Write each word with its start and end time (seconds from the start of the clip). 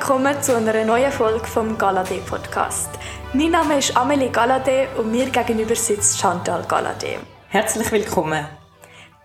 Willkommen 0.00 0.42
zu 0.42 0.56
einer 0.56 0.82
neuen 0.82 1.12
Folge 1.12 1.44
vom 1.46 1.76
Galadé 1.76 2.20
Podcast. 2.20 2.88
Mein 3.34 3.50
Name 3.50 3.76
ist 3.76 3.94
Amelie 3.94 4.30
Galadé 4.30 4.86
und 4.96 5.12
mir 5.12 5.28
gegenüber 5.28 5.76
sitzt 5.76 6.18
Chantal 6.18 6.62
Galadé. 6.62 7.18
Herzlich 7.48 7.92
willkommen. 7.92 8.46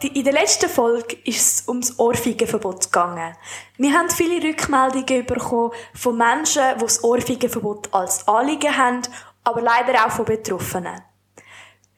In 0.01 0.23
der 0.25 0.33
letzten 0.33 0.69
Folge 0.69 1.15
ist 1.23 1.61
es 1.61 1.67
ums 1.69 1.97
Ohrfeigenverbot 1.97 2.91
gegangen. 2.91 3.37
Wir 3.77 3.93
haben 3.93 4.09
viele 4.09 4.45
Rückmeldungen 4.45 5.25
bekommen 5.25 5.71
von 5.93 6.17
Menschen, 6.17 6.63
die 6.75 6.81
das 6.81 7.01
Ohrfeigenverbot 7.05 7.93
als 7.93 8.27
Anliegen 8.27 8.77
haben, 8.77 9.03
aber 9.45 9.61
leider 9.61 10.05
auch 10.05 10.11
von 10.11 10.25
Betroffenen. 10.25 11.01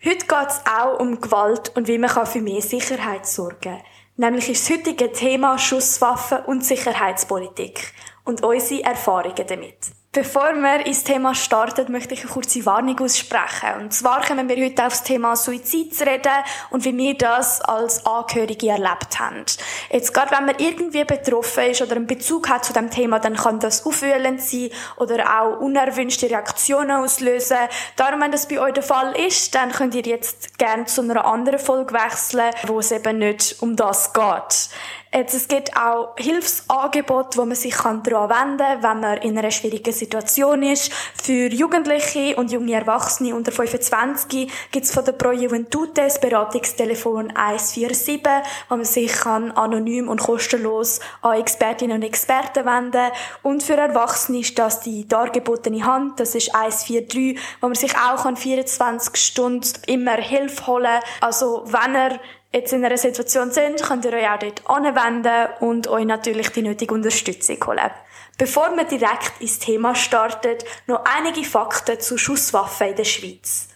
Heute 0.05 0.27
geht 0.27 0.49
es 0.49 0.61
auch 0.71 0.99
um 0.99 1.19
Gewalt 1.19 1.75
und 1.75 1.87
wie 1.87 1.97
man 1.97 2.27
für 2.27 2.41
mehr 2.41 2.61
Sicherheit 2.61 3.25
sorgen 3.25 3.59
kann. 3.59 3.81
Nämlich 4.19 4.49
ist 4.49 4.67
das 4.67 4.77
heutige 4.77 5.11
Thema 5.11 5.59
Schusswaffen 5.59 6.39
und 6.45 6.65
Sicherheitspolitik 6.65 7.93
und 8.27 8.43
unsere 8.43 8.83
Erfahrungen 8.83 9.47
damit. 9.47 9.77
Bevor 10.17 10.55
wir 10.55 10.85
ins 10.87 11.03
Thema 11.03 11.35
starten, 11.35 11.91
möchte 11.91 12.15
ich 12.15 12.21
eine 12.21 12.31
kurze 12.31 12.65
Warnung 12.65 12.97
aussprechen. 12.99 13.81
Und 13.81 13.93
zwar 13.93 14.25
kommen 14.25 14.49
wir 14.49 14.55
heute 14.65 14.87
auf 14.87 14.93
das 14.93 15.03
Thema 15.03 15.35
Suizid 15.35 15.95
zu 15.95 16.07
reden 16.07 16.31
und 16.71 16.83
wie 16.85 16.97
wir 16.97 17.13
das 17.15 17.61
als 17.61 18.03
Angehörige 18.03 18.69
erlebt 18.69 19.19
haben. 19.19 19.45
Jetzt 19.91 20.15
gerade 20.15 20.31
wenn 20.31 20.47
man 20.47 20.55
irgendwie 20.57 21.03
betroffen 21.03 21.65
ist 21.65 21.83
oder 21.83 21.97
einen 21.97 22.07
Bezug 22.07 22.49
hat 22.49 22.65
zu 22.65 22.73
dem 22.73 22.89
Thema, 22.89 23.19
dann 23.19 23.35
kann 23.35 23.59
das 23.59 23.85
aufwühlend 23.85 24.41
sein 24.41 24.71
oder 24.95 25.39
auch 25.39 25.59
unerwünschte 25.59 26.31
Reaktionen 26.31 26.91
auslösen. 26.91 27.57
Darum, 27.95 28.21
wenn 28.21 28.31
das 28.31 28.47
bei 28.47 28.59
euch 28.59 28.73
der 28.73 28.83
Fall 28.83 29.15
ist, 29.15 29.53
dann 29.53 29.71
könnt 29.71 29.93
ihr 29.93 30.01
jetzt 30.01 30.57
gerne 30.57 30.85
zu 30.85 31.01
einer 31.01 31.25
anderen 31.25 31.59
Folge 31.59 31.93
wechseln, 31.93 32.49
wo 32.65 32.79
es 32.79 32.91
eben 32.91 33.19
nicht 33.19 33.61
um 33.61 33.75
das 33.75 34.13
geht. 34.13 34.69
Jetzt, 35.17 35.33
es 35.33 35.47
gibt 35.47 35.75
auch 35.75 36.13
Hilfsangebote, 36.15 37.39
wo 37.39 37.45
man 37.45 37.55
sich 37.55 37.75
daran 37.75 38.05
wenden 38.05 38.57
kann, 38.57 38.83
wenn 38.83 38.99
man 38.99 39.17
in 39.17 39.35
einer 39.35 39.49
schwierigen 39.49 39.91
Situation 39.91 40.61
ist. 40.61 40.93
Für 40.93 41.51
Jugendliche 41.51 42.35
und 42.35 42.51
junge 42.51 42.75
Erwachsene 42.75 43.33
unter 43.33 43.51
25 43.51 44.51
gibt 44.71 44.85
es 44.85 44.93
von 44.93 45.03
der 45.03 45.13
Pro 45.13 45.31
Juventute 45.31 46.03
das 46.03 46.21
Beratungstelefon 46.21 47.35
147, 47.35 48.21
wo 48.69 48.75
man 48.75 48.85
sich 48.85 49.11
kann 49.11 49.49
anonym 49.53 50.07
und 50.07 50.21
kostenlos 50.21 50.99
an 51.23 51.39
Expertinnen 51.39 51.97
und 51.97 52.03
Experten 52.03 52.67
wenden 52.67 53.11
Und 53.41 53.63
für 53.63 53.75
Erwachsene 53.75 54.41
ist 54.41 54.59
das 54.59 54.81
die 54.81 55.07
dargebotene 55.07 55.83
Hand, 55.83 56.19
das 56.19 56.35
ist 56.35 56.53
143, 56.53 57.39
wo 57.59 57.69
man 57.69 57.75
sich 57.75 57.95
auch 57.97 58.23
an 58.23 58.37
24 58.37 59.15
Stunden 59.15 59.81
immer 59.87 60.17
Hilfe 60.17 60.67
holen 60.67 60.85
kann. 60.85 61.01
Also, 61.21 61.63
wenn 61.65 61.95
er 61.95 62.19
jetzt 62.57 62.73
in 62.73 62.83
einer 62.83 62.97
Situation 62.97 63.51
sind, 63.51 63.81
könnt 63.81 64.05
ihr 64.05 64.13
euch 64.13 64.29
auch 64.29 64.39
dort 64.39 64.69
anwenden 64.69 65.47
und 65.59 65.87
euch 65.87 66.05
natürlich 66.05 66.49
die 66.49 66.61
nötige 66.61 66.93
Unterstützung 66.93 67.57
holen. 67.65 67.91
Bevor 68.37 68.75
wir 68.75 68.83
direkt 68.83 69.39
ins 69.39 69.59
Thema 69.59 69.95
starten, 69.95 70.57
noch 70.85 71.03
einige 71.05 71.43
Fakten 71.43 71.99
zu 71.99 72.17
Schusswaffen 72.17 72.89
in 72.89 72.95
der 72.95 73.03
Schweiz. 73.03 73.69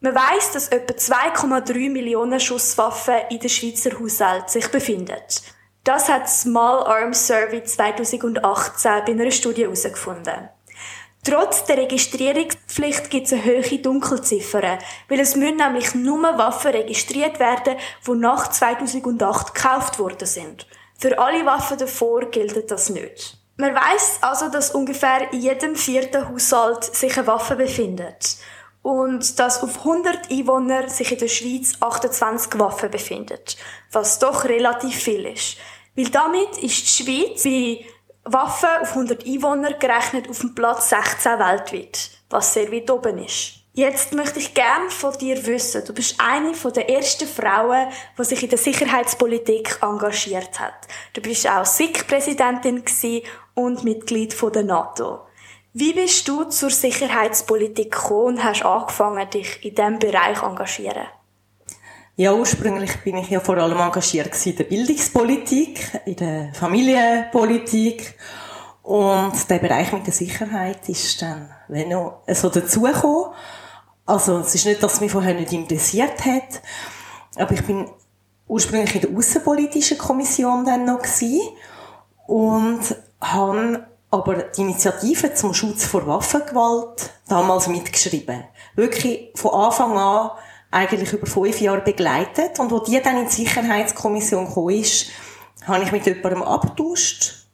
Man 0.00 0.14
weiss, 0.14 0.52
dass 0.52 0.68
etwa 0.68 0.94
2,3 0.94 1.90
Millionen 1.90 2.38
Schusswaffen 2.38 3.14
in 3.30 3.38
den 3.38 3.48
Schweizer 3.48 3.98
Haushalten 3.98 4.48
sich 4.48 4.68
befinden. 4.70 5.16
Das 5.84 6.08
hat 6.08 6.28
Small 6.28 6.84
Arms 6.84 7.26
Survey 7.26 7.62
2018 7.62 9.04
bei 9.06 9.12
einer 9.12 9.30
Studie 9.30 9.62
herausgefunden. 9.62 10.50
Trotz 11.26 11.64
der 11.64 11.78
Registrierungspflicht 11.78 13.10
gibt 13.10 13.26
es 13.26 13.32
eine 13.32 13.42
hohe 13.42 13.78
Dunkelziffer, 13.80 14.78
weil 15.08 15.18
es 15.18 15.34
müssen 15.34 15.56
nämlich 15.56 15.92
nur 15.92 16.22
Waffen 16.38 16.70
registriert 16.70 17.40
werden, 17.40 17.76
die 18.06 18.12
nach 18.12 18.48
2008 18.48 19.52
gekauft 19.52 19.98
worden 19.98 20.24
sind. 20.24 20.68
Für 20.96 21.18
alle 21.18 21.44
Waffen 21.44 21.78
davor 21.78 22.26
gilt 22.26 22.70
das 22.70 22.90
nicht. 22.90 23.38
Man 23.56 23.74
weiß 23.74 24.18
also, 24.20 24.50
dass 24.50 24.70
ungefähr 24.70 25.32
in 25.32 25.40
jedem 25.40 25.74
vierten 25.74 26.28
Haushalt 26.28 26.84
sich 26.94 27.18
eine 27.18 27.26
Waffe 27.26 27.56
befindet 27.56 28.36
und 28.82 29.40
dass 29.40 29.64
auf 29.64 29.78
100 29.78 30.30
Einwohner 30.30 30.88
sich 30.88 31.10
in 31.10 31.18
der 31.18 31.26
Schweiz 31.26 31.72
28 31.80 32.56
Waffen 32.60 32.92
befinden, 32.92 33.40
was 33.90 34.20
doch 34.20 34.44
relativ 34.44 34.94
viel 34.94 35.26
ist. 35.26 35.56
Weil 35.96 36.08
damit 36.10 36.58
ist 36.58 36.82
die 36.82 37.02
Schweiz 37.02 37.42
bei 37.42 37.84
Waffen 38.28 38.68
auf 38.82 38.90
100 38.90 39.24
Einwohner 39.24 39.74
gerechnet 39.74 40.28
auf 40.28 40.40
dem 40.40 40.54
Platz 40.54 40.90
16 40.90 41.38
weltweit, 41.38 42.10
was 42.28 42.52
sehr 42.52 42.72
weit 42.72 42.90
oben 42.90 43.24
ist. 43.24 43.60
Jetzt 43.72 44.14
möchte 44.14 44.40
ich 44.40 44.52
gern 44.52 44.90
von 44.90 45.16
dir 45.16 45.46
wissen, 45.46 45.84
du 45.84 45.92
bist 45.92 46.16
eine 46.18 46.54
der 46.54 46.90
ersten 46.90 47.28
Frauen, 47.28 47.88
die 48.18 48.24
sich 48.24 48.42
in 48.42 48.48
der 48.48 48.58
Sicherheitspolitik 48.58 49.78
engagiert 49.80 50.58
hat. 50.58 50.88
Du 51.12 51.20
bist 51.20 51.48
auch 51.48 51.64
SIK-Präsidentin 51.64 52.82
und 53.54 53.84
Mitglied 53.84 54.34
der 54.54 54.62
NATO. 54.64 55.20
Wie 55.72 55.92
bist 55.92 56.26
du 56.26 56.44
zur 56.44 56.70
Sicherheitspolitik 56.70 57.92
gekommen 57.92 58.38
und 58.38 58.44
hast 58.44 58.64
angefangen, 58.64 59.28
dich 59.30 59.64
in 59.64 59.74
diesem 59.74 59.98
Bereich 59.98 60.38
zu 60.38 60.46
engagieren? 60.46 61.06
Ja, 62.18 62.32
ursprünglich 62.32 62.96
bin 63.04 63.18
ich 63.18 63.28
ja 63.28 63.40
vor 63.40 63.58
allem 63.58 63.78
engagiert 63.78 64.46
in 64.46 64.56
der 64.56 64.64
Bildungspolitik, 64.64 66.00
in 66.06 66.16
der 66.16 66.54
Familienpolitik. 66.54 68.16
Und 68.82 69.50
der 69.50 69.58
Bereich 69.58 69.92
mit 69.92 70.06
der 70.06 70.14
Sicherheit 70.14 70.88
ist 70.88 71.20
dann, 71.20 71.50
wenn 71.68 71.90
noch 71.90 72.22
so 72.28 72.48
dazugekommen. 72.48 73.34
Also, 74.06 74.38
es 74.38 74.54
ist 74.54 74.64
nicht, 74.64 74.82
dass 74.82 75.02
mich 75.02 75.12
vorher 75.12 75.34
nicht 75.34 75.52
interessiert 75.52 76.24
hat. 76.24 76.62
Aber 77.34 77.52
ich 77.52 77.62
bin 77.66 77.86
ursprünglich 78.48 78.94
in 78.94 79.00
der 79.02 79.10
Außenpolitischen 79.10 79.98
Kommission 79.98 80.64
dann 80.64 80.86
noch 80.86 81.02
gewesen 81.02 81.50
und 82.26 82.80
habe 83.20 83.86
aber 84.10 84.36
die 84.36 84.62
Initiative 84.62 85.34
zum 85.34 85.52
Schutz 85.52 85.84
vor 85.84 86.06
Waffengewalt 86.06 87.10
damals 87.28 87.68
mitgeschrieben. 87.68 88.44
Wirklich 88.74 89.32
von 89.34 89.52
Anfang 89.52 89.98
an 89.98 90.30
eigentlich 90.70 91.12
über 91.12 91.26
fünf 91.26 91.60
Jahre 91.60 91.80
begleitet. 91.80 92.58
Und 92.58 92.70
wo 92.70 92.80
die 92.80 93.00
dann 93.00 93.18
in 93.18 93.26
die 93.26 93.32
Sicherheitskommission 93.32 94.46
gekommen 94.46 94.70
ist, 94.70 95.06
habe 95.64 95.84
ich 95.84 95.92
mit 95.92 96.06
jemandem 96.06 96.42
abgetauscht. 96.42 97.46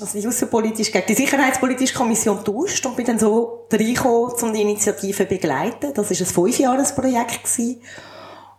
Also 0.00 0.20
die 0.20 0.26
Außenpolitische 0.26 0.90
gegen 0.90 1.06
die 1.06 1.14
Sicherheitspolitische 1.14 1.94
Kommission 1.94 2.44
tauscht 2.44 2.84
und 2.84 2.96
bin 2.96 3.06
dann 3.06 3.18
so 3.18 3.68
reingekommen, 3.72 4.32
um 4.42 4.52
die 4.52 4.62
Initiative 4.62 5.22
zu 5.22 5.26
begleiten. 5.26 5.94
Das 5.94 6.10
war 6.10 6.18
ein 6.18 6.26
Fünfjahresprojekt 6.26 7.44
gewesen. 7.44 7.80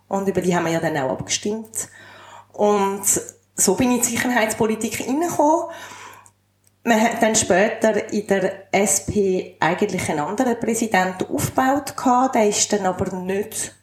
Und 0.08 0.28
über 0.28 0.40
die 0.40 0.54
haben 0.56 0.64
wir 0.64 0.72
ja 0.72 0.80
dann 0.80 0.96
auch 0.96 1.10
abgestimmt. 1.10 1.88
Und 2.52 3.02
so 3.54 3.74
bin 3.74 3.90
ich 3.90 3.96
in 3.96 4.02
die 4.02 4.08
Sicherheitspolitik 4.08 5.00
reingekommen. 5.06 5.66
Man 6.84 7.00
hat 7.00 7.20
dann 7.20 7.34
später 7.34 8.12
in 8.12 8.26
der 8.28 8.72
SP 8.72 9.56
eigentlich 9.58 10.08
einen 10.08 10.20
anderen 10.20 10.58
Präsidenten 10.58 11.26
aufgebaut 11.26 11.94
Der 12.34 12.48
ist 12.48 12.72
dann 12.72 12.86
aber 12.86 13.14
nicht 13.14 13.74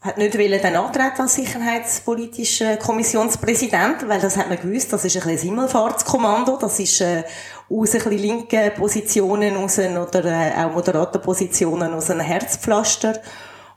hat 0.00 0.16
nicht 0.16 0.38
wollen 0.38 0.60
dann 0.62 0.76
antreten 0.76 1.22
als 1.22 1.34
sicherheitspolitischer 1.34 2.76
Kommissionspräsident, 2.76 4.08
weil 4.08 4.20
das 4.20 4.36
hat 4.36 4.48
man 4.48 4.60
gewusst, 4.60 4.92
das 4.92 5.04
ist 5.04 5.16
ein 5.16 5.22
bisschen 5.22 5.38
Simmelfahrtskommando, 5.38 6.56
das 6.56 6.78
ist 6.78 7.00
äh, 7.00 7.24
aus 7.68 7.94
ein 7.94 8.02
bisschen 8.02 8.18
linken 8.18 8.74
Positionen 8.74 9.56
aus 9.56 9.78
oder 9.78 10.24
äh, 10.24 10.64
auch 10.64 10.72
moderaten 10.72 11.20
Positionen 11.20 11.92
aus 11.94 12.10
einem 12.10 12.20
Herzpflaster. 12.20 13.20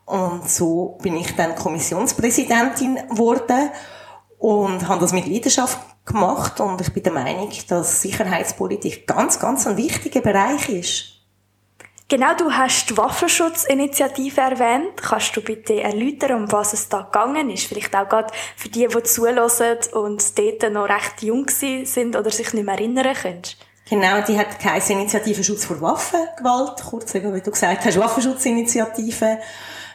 Und 0.05 0.49
so 0.49 0.97
bin 1.01 1.15
ich 1.17 1.35
dann 1.35 1.55
Kommissionspräsidentin 1.55 2.99
geworden 3.09 3.71
und 4.37 4.87
habe 4.87 5.01
das 5.01 5.13
mit 5.13 5.25
Leidenschaft 5.25 5.79
gemacht 6.05 6.59
und 6.59 6.81
ich 6.81 6.91
bin 6.93 7.03
der 7.03 7.13
Meinung, 7.13 7.51
dass 7.67 8.01
Sicherheitspolitik 8.01 9.07
ganz, 9.07 9.39
ganz 9.39 9.65
ein 9.65 9.77
wichtiger 9.77 10.21
Bereich 10.21 10.69
ist. 10.69 11.20
Genau, 12.11 12.33
du 12.37 12.51
hast 12.51 12.89
die 12.89 12.97
Waffenschutzinitiative 12.97 14.41
erwähnt. 14.41 15.01
Kannst 15.01 15.33
du 15.37 15.41
bitte 15.41 15.79
erläutern, 15.79 16.43
um 16.43 16.51
was 16.51 16.73
es 16.73 16.89
da 16.89 17.03
gegangen 17.03 17.49
ist? 17.49 17.67
Vielleicht 17.67 17.95
auch 17.95 18.09
gerade 18.09 18.33
für 18.57 18.67
die, 18.67 18.85
die 18.85 19.03
zulassen 19.03 19.77
und 19.93 20.37
dort 20.37 20.73
noch 20.73 20.89
recht 20.89 21.23
jung 21.23 21.47
sind 21.47 22.17
oder 22.17 22.29
sich 22.29 22.51
nicht 22.51 22.65
mehr 22.65 22.75
erinnern 22.75 23.15
können. 23.15 23.43
Genau, 23.89 24.19
die 24.27 24.37
hat 24.37 24.59
keine 24.59 24.83
Initiative 24.89 25.41
Schutz 25.41 25.63
vor 25.63 25.79
Waffengewalt, 25.79 26.83
kurz 26.83 27.15
eben, 27.15 27.33
wie 27.33 27.39
du 27.39 27.49
gesagt 27.49 27.85
hast, 27.85 27.97
Waffenschutzinitiative. 27.97 29.37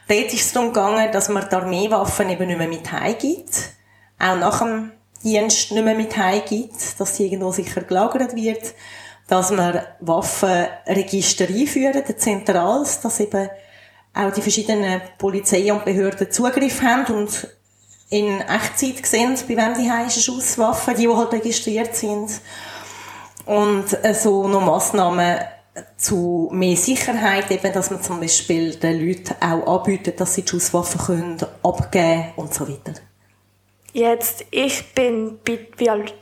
Dort 0.08 0.32
ist 0.32 0.46
es 0.46 0.52
darum 0.54 0.72
gegangen, 0.72 1.12
dass 1.12 1.28
man 1.28 1.46
die 1.46 1.54
Armeewaffen 1.54 2.30
eben 2.30 2.46
nicht 2.46 2.58
mehr 2.58 2.68
mit 2.68 2.90
heimgibt. 2.90 3.72
Auch 4.18 4.36
nach 4.36 4.60
dem 4.60 4.92
Dienst 5.22 5.70
nicht 5.70 5.84
mehr 5.84 5.94
mit 5.94 6.16
heimgibt, 6.16 6.98
dass 6.98 7.14
sie 7.14 7.26
irgendwo 7.26 7.52
sicher 7.52 7.82
gelagert 7.82 8.34
wird 8.34 8.72
dass 9.26 9.50
wir 9.50 9.86
Waffenregister 10.00 11.46
einführen, 11.48 12.02
ein 12.06 12.18
zentrales, 12.18 13.00
dass 13.00 13.20
eben 13.20 13.48
auch 14.14 14.32
die 14.32 14.40
verschiedenen 14.40 15.00
Polizei 15.18 15.72
und 15.72 15.84
Behörden 15.84 16.30
Zugriff 16.30 16.80
haben 16.82 17.14
und 17.14 17.48
in 18.08 18.40
Echtzeit 18.40 19.04
sehen, 19.04 19.36
bei 19.48 19.56
wem 19.56 19.74
die 19.74 19.90
heimischen 19.90 20.22
Schusswaffen, 20.22 20.94
die, 20.94 21.02
die 21.02 21.08
halt 21.08 21.32
registriert 21.32 21.94
sind. 21.94 22.40
Und 23.44 24.04
äh, 24.04 24.14
so 24.14 24.48
noch 24.48 24.64
Massnahmen 24.64 25.38
zu 25.96 26.48
mehr 26.52 26.76
Sicherheit, 26.76 27.50
eben, 27.50 27.72
dass 27.72 27.90
man 27.90 28.02
zum 28.02 28.20
Beispiel 28.20 28.76
den 28.76 29.06
Leuten 29.06 29.34
auch 29.40 29.80
anbietet, 29.80 30.20
dass 30.20 30.34
sie 30.34 30.42
die 30.42 30.48
Schusswaffen 30.48 31.00
können 31.00 31.38
abgeben 31.62 32.32
und 32.36 32.54
so 32.54 32.66
weiter. 32.68 32.94
Jetzt, 33.96 34.44
ich 34.50 34.92
bin, 34.92 35.38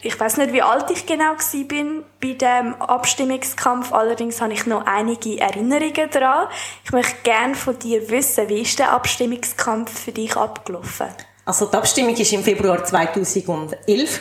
ich 0.02 0.20
weiß 0.20 0.36
nicht, 0.36 0.52
wie 0.52 0.62
alt 0.62 0.88
ich 0.92 1.06
genau 1.06 1.32
war 1.32 1.64
bin 1.64 2.04
bei 2.22 2.34
dem 2.34 2.80
Abstimmungskampf. 2.80 3.92
Allerdings 3.92 4.40
habe 4.40 4.52
ich 4.52 4.64
noch 4.66 4.86
einige 4.86 5.40
Erinnerungen 5.40 6.08
daran. 6.12 6.46
Ich 6.84 6.92
möchte 6.92 7.16
gerne 7.24 7.56
von 7.56 7.76
dir 7.76 8.08
wissen, 8.10 8.48
wie 8.48 8.60
ist 8.60 8.78
der 8.78 8.92
Abstimmungskampf 8.92 10.04
für 10.04 10.12
dich 10.12 10.36
abgelaufen? 10.36 11.08
Also 11.46 11.66
die 11.66 11.76
Abstimmung 11.76 12.16
war 12.16 12.32
im 12.32 12.44
Februar 12.44 12.84
2011 12.84 14.20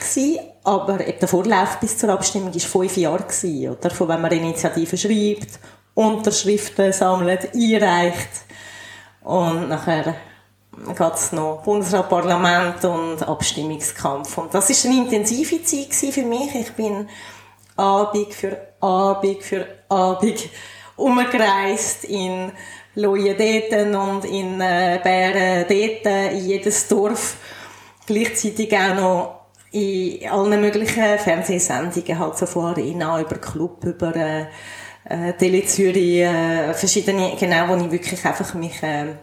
aber 0.64 0.98
der 0.98 1.28
Vorlauf 1.28 1.80
bis 1.80 1.96
zur 1.96 2.10
Abstimmung 2.10 2.52
war 2.52 2.60
fünf 2.60 2.98
Jahre 2.98 3.28
oder? 3.70 3.92
Von 3.92 4.08
wenn 4.08 4.22
man 4.22 4.32
Initiativen 4.32 4.98
schreibt, 4.98 5.60
Unterschriften 5.94 6.92
sammelt, 6.92 7.54
einreicht 7.54 8.30
und 9.22 9.70
nachher 9.70 10.16
geht 10.98 11.14
es 11.14 11.32
noch 11.32 11.62
Bundesrat, 11.64 12.10
Parlament 12.10 12.84
und 12.86 13.24
Abstimmungskampf. 13.28 14.38
Und 14.38 14.54
das 14.54 14.70
ist 14.70 14.86
eine 14.86 14.98
intensive 14.98 15.64
Zeit 15.64 16.14
für 16.14 16.24
mich. 16.24 16.54
Ich 16.56 16.74
bin 16.74 17.08
Abend 17.76 18.34
für 18.34 18.58
Abend 18.80 19.44
für 19.44 19.66
Abend 19.90 20.50
umgereist 20.96 22.04
in 22.06 22.52
Loje 22.96 23.36
und 23.96 24.26
in 24.26 24.62
äh, 24.62 25.00
Bären 25.04 25.66
dort, 25.68 26.34
in 26.34 26.46
jedes 26.46 26.88
Dorf. 26.88 27.38
Gleichzeitig 28.06 28.72
auch 28.78 28.96
noch 28.96 29.44
in 29.72 30.30
allen 30.30 30.62
möglichen 30.62 31.18
Fernsehsendungen, 31.18 32.20
halt 32.20 32.38
so 32.38 32.46
von 32.46 32.66
Arena, 32.66 33.20
über 33.20 33.38
Club, 33.38 33.84
über 33.86 34.16
äh, 34.16 34.46
äh, 35.10 35.34
Tele 35.34 35.66
Zürich, 35.66 36.20
äh, 36.22 36.74
verschiedene, 36.74 37.36
genau, 37.40 37.70
wo 37.70 37.76
ich 37.76 37.92
wirklich 37.92 38.24
einfach 38.24 38.54
mich 38.54 38.84
äh, 38.84 39.16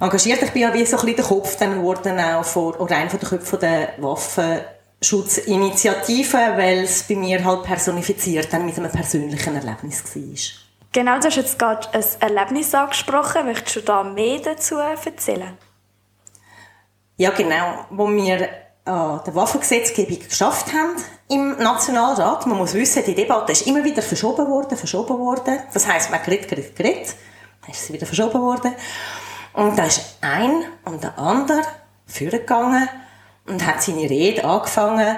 engagiert. 0.00 0.42
Ich 0.42 0.50
bin 0.50 0.62
ja 0.62 0.74
wie 0.74 0.86
so 0.86 0.96
ein 0.96 1.04
bisschen 1.04 1.16
der 1.16 1.24
Kopf 1.24 1.56
dann 1.56 1.76
geworden, 1.76 2.18
auch 2.20 2.44
vor, 2.44 2.80
oder 2.80 2.96
einer 2.96 3.10
von 3.10 3.20
den 3.20 3.28
Köpfen 3.28 3.60
der 3.60 3.90
Waffenschutzinitiative, 3.98 6.38
weil 6.56 6.84
es 6.84 7.02
bei 7.02 7.16
mir 7.16 7.44
halt 7.44 7.64
personifiziert 7.64 8.50
dann 8.52 8.64
mit 8.66 8.78
einem 8.78 8.90
persönlichen 8.90 9.56
Erlebnis 9.56 10.04
war. 10.04 10.22
Genau, 10.92 11.18
du 11.18 11.26
hast 11.26 11.36
jetzt 11.36 11.58
gerade 11.58 11.88
ein 11.92 12.04
Erlebnis 12.20 12.74
angesprochen. 12.74 13.46
Möchtest 13.46 13.76
du 13.76 13.82
da 13.82 14.02
mehr 14.02 14.38
dazu 14.38 14.76
erzählen? 14.76 15.58
Ja, 17.18 17.30
genau. 17.30 17.86
Wo 17.90 18.08
wir 18.08 18.48
an 18.86 19.20
der 19.26 19.34
Waffengesetzgebung 19.34 20.20
geschafft 20.20 20.72
haben 20.72 20.96
im 21.28 21.58
Nationalrat. 21.58 22.46
Man 22.46 22.56
muss 22.56 22.72
wissen, 22.74 23.02
die 23.04 23.14
Debatte 23.14 23.52
ist 23.52 23.66
immer 23.66 23.84
wieder 23.84 24.00
verschoben 24.00 24.48
worden, 24.48 24.78
verschoben 24.78 25.18
worden. 25.18 25.58
Das 25.74 25.86
heisst, 25.86 26.10
man 26.10 26.22
geredet, 26.22 26.48
geredet, 26.48 26.74
geredet. 26.76 27.14
Dann 27.62 27.72
ist 27.72 27.86
sie 27.86 27.92
wieder 27.92 28.06
verschoben 28.06 28.40
worden. 28.40 28.74
Und 29.56 29.78
da 29.78 29.86
ist 29.86 30.18
ein 30.20 30.64
und 30.84 31.02
der 31.02 31.18
andere 31.18 31.62
vorgegangen 32.06 32.88
und 33.46 33.66
hat 33.66 33.82
seine 33.82 34.02
Rede 34.02 34.44
angefangen, 34.44 35.16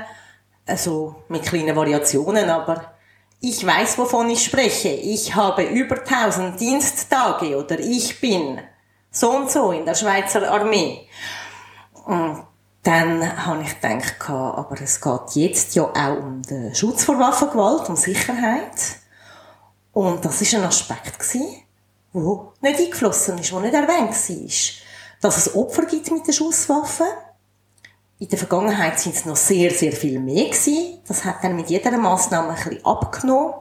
also 0.65 1.17
mit 1.29 1.43
kleinen 1.43 1.75
Variationen, 1.75 2.49
aber 2.49 2.93
ich 3.41 3.67
weiß, 3.67 3.99
wovon 3.99 4.31
ich 4.31 4.45
spreche. 4.45 4.91
Ich 4.91 5.35
habe 5.35 5.65
über 5.65 5.97
1000 5.97 6.59
Diensttage 6.61 7.57
oder 7.57 7.81
ich 7.81 8.21
bin 8.21 8.61
so 9.11 9.31
und 9.31 9.51
so 9.51 9.73
in 9.73 9.85
der 9.85 9.97
Schweizer 9.97 10.49
Armee. 10.49 11.09
Und 12.07 12.45
dann 12.85 13.45
habe 13.45 13.63
ich 13.63 13.81
gedacht, 13.81 14.31
aber 14.31 14.81
es 14.81 15.01
geht 15.01 15.31
jetzt 15.35 15.75
ja 15.75 15.83
auch 15.83 16.17
um 16.17 16.43
den 16.43 16.73
Schutz 16.77 17.03
vor 17.03 17.19
Waffengewalt, 17.19 17.89
um 17.89 17.97
Sicherheit. 17.97 18.71
Und 19.93 20.25
das 20.25 20.41
ist 20.41 20.55
ein 20.55 20.63
Aspekt 20.63 21.19
gewesen, 21.19 21.63
wo 22.25 22.53
nicht 22.61 22.79
eingeflossen 22.79 23.39
ist, 23.39 23.53
wo 23.53 23.61
nicht 23.61 23.75
erwähnt 23.75 24.11
war. 24.11 24.51
Dass 25.21 25.37
es 25.37 25.55
Opfer 25.55 25.87
gibt 25.87 26.11
mit 26.11 26.27
der 26.27 26.33
Schusswaffe. 26.33 27.05
In 28.19 28.29
der 28.29 28.39
Vergangenheit 28.39 28.99
sind 28.99 29.15
es 29.15 29.25
noch 29.25 29.37
sehr, 29.37 29.71
sehr 29.71 29.93
viel 29.93 30.19
mehr 30.19 30.47
gewesen. 30.47 31.01
Das 31.07 31.25
hat 31.25 31.43
dann 31.43 31.57
mit 31.57 31.71
jeder 31.71 31.97
Massnahme 31.97 32.51
ein 32.51 32.55
bisschen 32.57 32.85
abgenommen. 32.85 33.55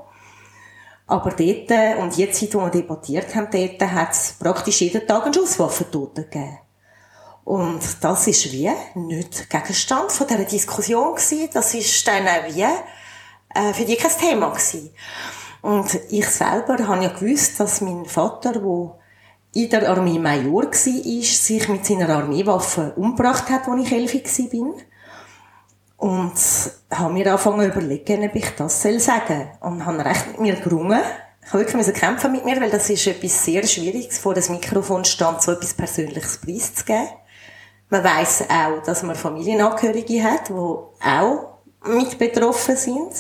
Aber 1.08 1.30
dort, 1.32 2.00
und 2.00 2.18
jetzt, 2.18 2.40
seit 2.40 2.54
wir 2.54 2.70
debattiert 2.70 3.34
haben, 3.34 3.48
dort 3.50 3.82
hat 3.92 4.12
es 4.12 4.34
praktisch 4.34 4.82
jeden 4.82 5.08
Tag 5.08 5.24
einen 5.24 5.34
Schusswaffentoten 5.34 6.26
gegeben. 6.26 6.60
Und 7.46 7.80
das 8.02 8.28
ist 8.28 8.52
wie 8.52 8.70
nicht 8.96 9.50
Gegenstand 9.50 10.12
von 10.12 10.28
dieser 10.28 10.44
Diskussion 10.44 11.16
gewesen. 11.16 11.50
Das 11.54 11.74
ist 11.74 12.06
dann 12.06 12.26
wie, 12.26 12.62
äh, 12.62 13.74
für 13.74 13.86
die 13.86 13.96
kein 13.96 14.12
Thema 14.12 14.50
gewesen. 14.50 14.92
Und 15.68 16.00
ich 16.12 16.30
selber 16.30 16.88
habe 16.88 17.04
ja 17.04 17.10
gewusst, 17.10 17.60
dass 17.60 17.82
mein 17.82 18.06
Vater, 18.06 18.54
der 18.54 18.96
in 19.54 19.70
der 19.70 19.90
Armee 19.90 20.18
Major 20.18 20.64
war, 20.64 20.74
sich 20.74 21.68
mit 21.68 21.86
seiner 21.86 22.08
Armeewaffe 22.08 22.94
umgebracht 22.96 23.50
hat, 23.50 23.68
als 23.68 23.82
ich 23.82 23.92
elf 23.92 24.14
war. 24.14 24.74
Und 25.98 26.34
habe 26.90 27.14
mir 27.14 27.30
angefangen 27.30 27.70
zu 27.70 27.78
überlegen, 27.78 28.24
ob 28.24 28.36
ich 28.36 28.50
das 28.56 28.82
sagen 28.82 29.02
soll. 29.02 29.48
Und 29.60 29.86
habe 29.86 30.06
recht 30.06 30.28
mit 30.28 30.40
mir 30.40 30.56
gerungen. 30.56 31.02
Ich 31.46 31.52
habe 31.52 31.66
wirklich 31.66 31.94
kämpfen 31.96 32.32
mit 32.32 32.46
mir, 32.46 32.62
weil 32.62 32.72
das 32.72 32.90
ist 32.90 33.06
etwas 33.06 33.44
sehr 33.44 33.68
Schwieriges, 33.68 34.20
vor 34.20 34.34
das 34.34 34.48
Mikrofon 34.48 35.04
stand, 35.04 35.42
so 35.42 35.52
etwas 35.52 35.74
Persönliches 35.74 36.38
preiszugeben. 36.38 37.10
Man 37.90 38.06
weiß 38.06 38.46
auch, 38.50 38.84
dass 38.84 39.04
man 39.04 39.18
Familienangehörige 39.18 40.24
hat, 40.24 40.48
die 40.48 40.54
auch 40.54 41.58
mit 41.84 42.18
betroffen 42.18 42.78
sind. 42.78 43.12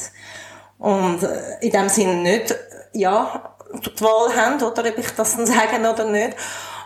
Und 0.77 1.23
äh, 1.23 1.59
in 1.61 1.71
dem 1.71 1.89
Sinne 1.89 2.15
nicht, 2.15 2.55
ja, 2.93 3.55
die 3.73 4.01
Wahl 4.01 4.35
haben, 4.35 4.61
oder 4.61 4.87
ob 4.87 4.97
ich 4.97 5.09
das 5.11 5.35
dann 5.35 5.45
sagen 5.45 5.85
oder 5.85 6.05
nicht. 6.05 6.35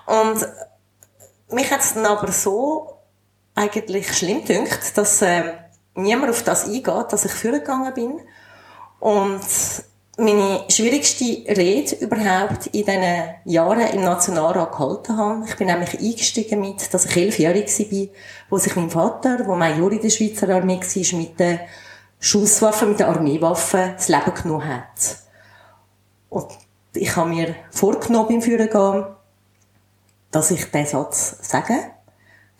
Und 0.05 0.47
mich 1.49 1.71
hat 1.71 1.81
es 1.81 1.93
dann 1.93 2.05
aber 2.05 2.31
so 2.31 2.97
eigentlich 3.55 4.15
schlimm 4.15 4.43
dünkt, 4.45 4.97
dass 4.97 5.21
äh, 5.21 5.53
niemand 5.95 6.31
auf 6.31 6.43
das 6.43 6.65
eingeht, 6.65 7.11
dass 7.11 7.25
ich 7.25 7.31
vorgegangen 7.31 7.93
bin. 7.93 8.21
Und 8.99 9.41
meine 10.17 10.65
schwierigste 10.69 11.25
Rede 11.47 11.95
überhaupt 11.95 12.67
in 12.67 12.85
diesen 12.85 13.03
Jahren 13.45 13.87
im 13.93 14.01
Nationalrat 14.03 14.71
gehalten 14.71 15.17
habe. 15.17 15.45
Ich 15.47 15.55
bin 15.55 15.67
nämlich 15.67 15.99
eingestiegen 15.99 16.59
mit, 16.59 16.93
dass 16.93 17.05
ich 17.05 17.17
elfjährig 17.17 17.67
war, 17.67 18.07
wo 18.49 18.57
sich 18.57 18.75
mein 18.75 18.89
Vater, 18.89 19.37
der 19.37 19.55
Major 19.55 19.91
in 19.91 20.01
der 20.01 20.09
Schweizer 20.09 20.49
Armee 20.49 20.79
war, 20.79 21.19
mit 21.19 21.39
der 21.39 21.61
Schusswaffe, 22.21 22.85
mit 22.85 22.99
der 22.99 23.09
Armeewaffe 23.09 23.95
das 23.97 24.07
Leben 24.07 24.33
genommen 24.33 24.67
hat. 24.67 25.17
Und 26.29 26.47
ich 26.93 27.13
habe 27.17 27.29
mir 27.29 27.55
vorgenommen 27.71 28.29
beim 28.29 28.41
Führergehen, 28.41 29.05
dass 30.31 30.51
ich 30.51 30.71
diesen 30.71 30.85
Satz 30.85 31.37
sage 31.41 31.91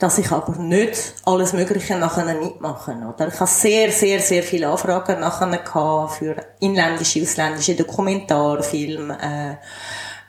dass 0.02 0.18
ich 0.18 0.32
aber 0.32 0.58
nicht 0.58 1.14
alles 1.26 1.54
Mögliche 1.54 1.96
nachher 1.96 2.34
mitmache. 2.34 2.92
Oder? 2.94 3.28
Ich 3.28 3.40
habe 3.40 3.50
sehr, 3.50 3.92
sehr, 3.92 4.20
sehr 4.20 4.42
viele 4.42 4.68
Anfragen 4.68 5.20
nachher 5.20 5.46
gehabt 5.48 6.14
für 6.14 6.36
inländische, 6.60 7.22
ausländische 7.22 7.76
Dokumentarfilme, 7.76 9.60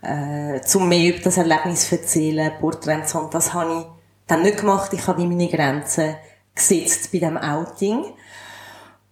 äh, 0.05 0.57
äh, 0.57 0.61
zum 0.61 0.91
mehr 0.91 1.15
über 1.15 1.25
das 1.25 1.39
Erlebnis 1.39 1.91
erzählen, 1.91 2.53
Porträts 2.61 3.15
und 3.15 3.33
das 3.33 3.55
habe 3.55 3.79
ich 3.79 3.87
dann 4.27 4.43
nicht 4.43 4.59
gemacht. 4.59 4.93
Ich 4.93 5.07
habe 5.07 5.25
meine 5.25 5.49
Grenzen 5.49 6.17
gesetzt 6.55 7.11
bei 7.11 7.21
dem 7.21 7.39
Outing. 7.39 8.05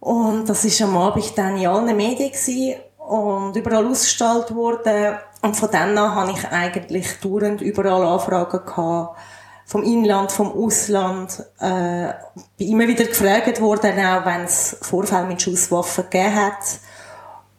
Und 0.01 0.49
das 0.49 0.65
ist 0.65 0.81
am 0.81 0.97
Abend 0.97 1.37
dann 1.37 1.57
in 1.57 1.67
allen 1.67 1.95
Medien 1.95 2.31
gewesen 2.31 2.81
und 2.97 3.55
überall 3.55 3.85
ausgestrahlt 3.85 4.53
worden. 4.53 5.15
Und 5.43 5.55
von 5.55 5.69
dann 5.71 5.95
an 5.95 6.15
habe 6.15 6.31
ich 6.31 6.47
eigentlich 6.47 7.19
dauernd 7.21 7.61
überall 7.61 8.03
Anfragen 8.03 8.65
gehabt, 8.65 9.19
vom 9.65 9.83
Inland, 9.83 10.31
vom 10.31 10.51
Ausland, 10.51 11.45
äh, 11.59 12.13
bin 12.57 12.69
immer 12.69 12.87
wieder 12.87 13.05
gefragt 13.05 13.61
worden, 13.61 13.91
auch 14.03 14.25
wenn 14.25 14.41
es 14.41 14.75
Vorfälle 14.81 15.27
mit 15.27 15.41
Schusswaffen 15.41 16.05
gegeben 16.09 16.35
hat. 16.35 16.79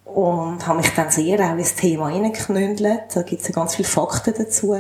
Und 0.05 0.67
habe 0.67 0.79
mich 0.79 0.93
dann 0.95 1.11
sehr 1.11 1.39
auch 1.41 1.57
ins 1.57 1.77
Thema 1.77 2.09
hineingeknündelt. 2.09 3.15
Da 3.15 3.23
gibt 3.23 3.43
es 3.43 3.49
ja 3.49 3.55
ganz 3.55 3.77
viele 3.77 3.89
Fakten 3.89 4.35
dazu. 4.37 4.77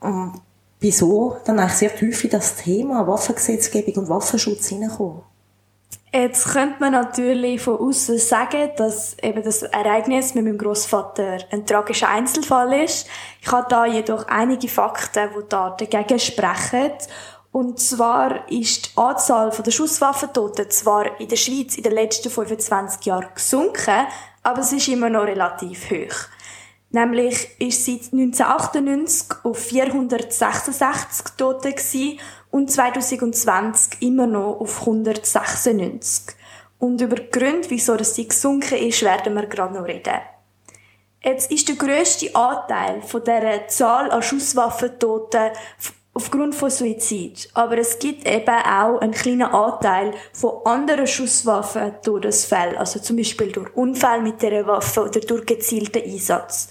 Und 0.00 0.42
wieso 0.80 1.36
dann 1.44 1.60
eigentlich 1.60 1.78
sehr 1.78 1.94
tief 1.94 2.24
in 2.24 2.30
das 2.30 2.56
Thema 2.56 3.06
Waffengesetzgebung 3.06 4.02
und 4.02 4.08
Waffenschutz 4.08 4.66
hineinkommen. 4.68 5.22
Jetzt 6.14 6.48
könnte 6.48 6.76
man 6.78 6.92
natürlich 6.92 7.62
von 7.62 7.78
außen 7.78 8.18
sagen, 8.18 8.70
dass 8.76 9.16
eben 9.22 9.42
das 9.42 9.62
Ereignis 9.62 10.34
mit 10.34 10.44
meinem 10.44 10.58
Großvater 10.58 11.38
ein 11.50 11.64
tragischer 11.64 12.10
Einzelfall 12.10 12.84
ist. 12.84 13.06
Ich 13.40 13.50
habe 13.50 13.66
da 13.70 13.86
jedoch 13.86 14.26
einige 14.26 14.68
Fakten, 14.68 15.30
die 15.34 15.48
da 15.48 15.70
dagegen 15.70 16.18
sprechen. 16.18 16.92
Und 17.50 17.80
zwar 17.80 18.46
ist 18.50 18.92
die 18.94 18.98
Anzahl 18.98 19.50
der 19.50 19.70
Schusswaffentoten 19.70 20.68
zwar 20.68 21.18
in 21.18 21.28
der 21.28 21.36
Schweiz 21.36 21.76
in 21.76 21.82
den 21.82 21.92
letzten 21.92 22.28
25 22.28 23.06
Jahren 23.06 23.28
gesunken, 23.34 24.06
aber 24.42 24.60
es 24.60 24.72
ist 24.72 24.88
immer 24.88 25.08
noch 25.08 25.24
relativ 25.24 25.90
hoch. 25.90 26.28
Nämlich 26.90 27.48
ist 27.58 27.86
seit 27.86 28.12
1998 28.12 29.44
auf 29.44 29.58
466 29.58 31.36
Tote 31.38 31.72
und 32.52 32.70
2020 32.70 34.02
immer 34.02 34.28
noch 34.28 34.60
auf 34.60 34.80
196. 34.80 36.36
Und 36.78 37.00
über 37.00 37.16
die 37.16 37.30
Gründe, 37.30 37.68
wieso 37.70 37.96
das 37.96 38.14
gesunken 38.14 38.78
ist, 38.78 39.02
werden 39.02 39.34
wir 39.34 39.46
gerade 39.46 39.74
noch 39.74 39.86
reden. 39.86 40.20
Jetzt 41.24 41.50
ist 41.50 41.68
der 41.68 41.76
grösste 41.76 42.34
Anteil 42.34 43.00
von 43.02 43.22
dieser 43.24 43.68
Zahl 43.68 44.10
an 44.10 44.22
Schusswaffentoten 44.22 45.50
aufgrund 46.14 46.54
von 46.54 46.68
Suizid. 46.68 47.48
Aber 47.54 47.78
es 47.78 47.98
gibt 47.98 48.26
eben 48.28 48.46
auch 48.48 48.98
einen 48.98 49.12
kleinen 49.12 49.42
Anteil 49.42 50.12
von 50.32 50.66
anderen 50.66 51.06
Schusswaffen 51.06 51.94
Todesfällen, 52.02 52.76
also 52.76 53.00
zum 53.00 53.16
Beispiel 53.16 53.50
durch 53.50 53.74
Unfall 53.76 54.20
mit 54.20 54.42
der 54.42 54.66
Waffe 54.66 55.04
oder 55.04 55.20
durch 55.20 55.46
gezielten 55.46 56.02
Einsatz. 56.02 56.68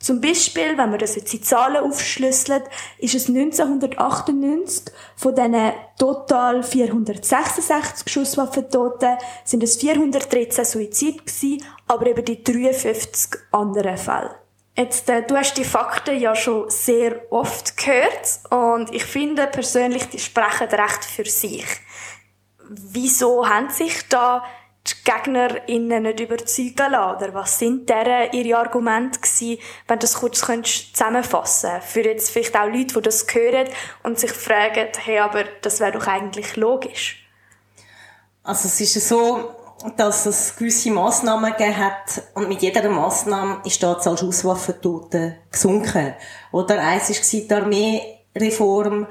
Zum 0.00 0.20
Beispiel, 0.20 0.78
wenn 0.78 0.90
man 0.90 0.98
das 0.98 1.16
jetzt 1.16 1.34
in 1.34 1.42
Zahlen 1.42 1.82
aufschlüsselt, 1.82 2.64
ist 2.98 3.16
es 3.16 3.28
1998 3.28 4.94
von 5.16 5.34
diesen 5.34 5.72
total 5.98 6.62
466 6.62 8.12
Schusswaffentoten 8.12 9.16
sind 9.44 9.62
es 9.64 9.76
413 9.76 10.64
Suizid 10.64 11.26
gewesen, 11.26 11.64
aber 11.88 12.06
eben 12.06 12.24
die 12.24 12.44
53 12.44 13.40
anderen 13.50 13.96
Fälle. 13.96 14.36
Jetzt, 14.76 15.10
äh, 15.10 15.26
du 15.26 15.36
hast 15.36 15.54
die 15.54 15.64
Fakten 15.64 16.20
ja 16.20 16.36
schon 16.36 16.70
sehr 16.70 17.20
oft 17.32 17.76
gehört 17.76 18.38
und 18.50 18.94
ich 18.94 19.04
finde 19.04 19.48
persönlich, 19.48 20.08
die 20.08 20.20
sprechen 20.20 20.68
recht 20.68 21.04
für 21.04 21.24
sich. 21.24 21.66
Wieso 22.68 23.48
haben 23.48 23.70
sich 23.70 24.08
da 24.08 24.44
die 24.90 25.04
GegnerInnen 25.04 26.02
nicht 26.02 26.20
überzeugen 26.20 26.92
lassen? 26.92 27.16
Oder 27.16 27.34
was 27.34 27.58
sind 27.58 27.88
deren 27.88 28.32
ihre 28.32 28.58
Argumente 28.58 29.20
gewesen, 29.20 29.58
wenn 29.86 29.98
du 29.98 30.04
das 30.04 30.14
kurz 30.14 30.40
zusammenfassen 30.40 31.70
könntest? 31.70 31.92
Für 31.92 32.04
jetzt 32.04 32.30
vielleicht 32.30 32.56
auch 32.56 32.66
Leute, 32.66 32.94
die 32.94 33.02
das 33.02 33.26
hören 33.32 33.68
und 34.02 34.18
sich 34.18 34.32
fragen, 34.32 34.88
hey, 35.04 35.18
aber 35.18 35.44
das 35.62 35.80
wäre 35.80 35.92
doch 35.92 36.06
eigentlich 36.06 36.56
logisch. 36.56 37.28
Also 38.42 38.68
es 38.68 38.80
ist 38.80 39.08
so, 39.08 39.54
dass 39.96 40.26
es 40.26 40.56
gewisse 40.56 40.90
Massnahmen 40.90 41.52
gegeben 41.52 41.76
hat 41.76 42.22
und 42.34 42.48
mit 42.48 42.62
jeder 42.62 42.88
Massnahme 42.88 43.60
ist 43.64 43.80
die 43.80 43.86
Anzahl 43.86 44.16
Schusswaffentoten 44.18 45.36
gesunken. 45.50 46.14
Oder 46.50 46.80
eins 46.80 47.10
war 47.10 47.40
die 47.40 47.54
Armeereform, 47.54 49.06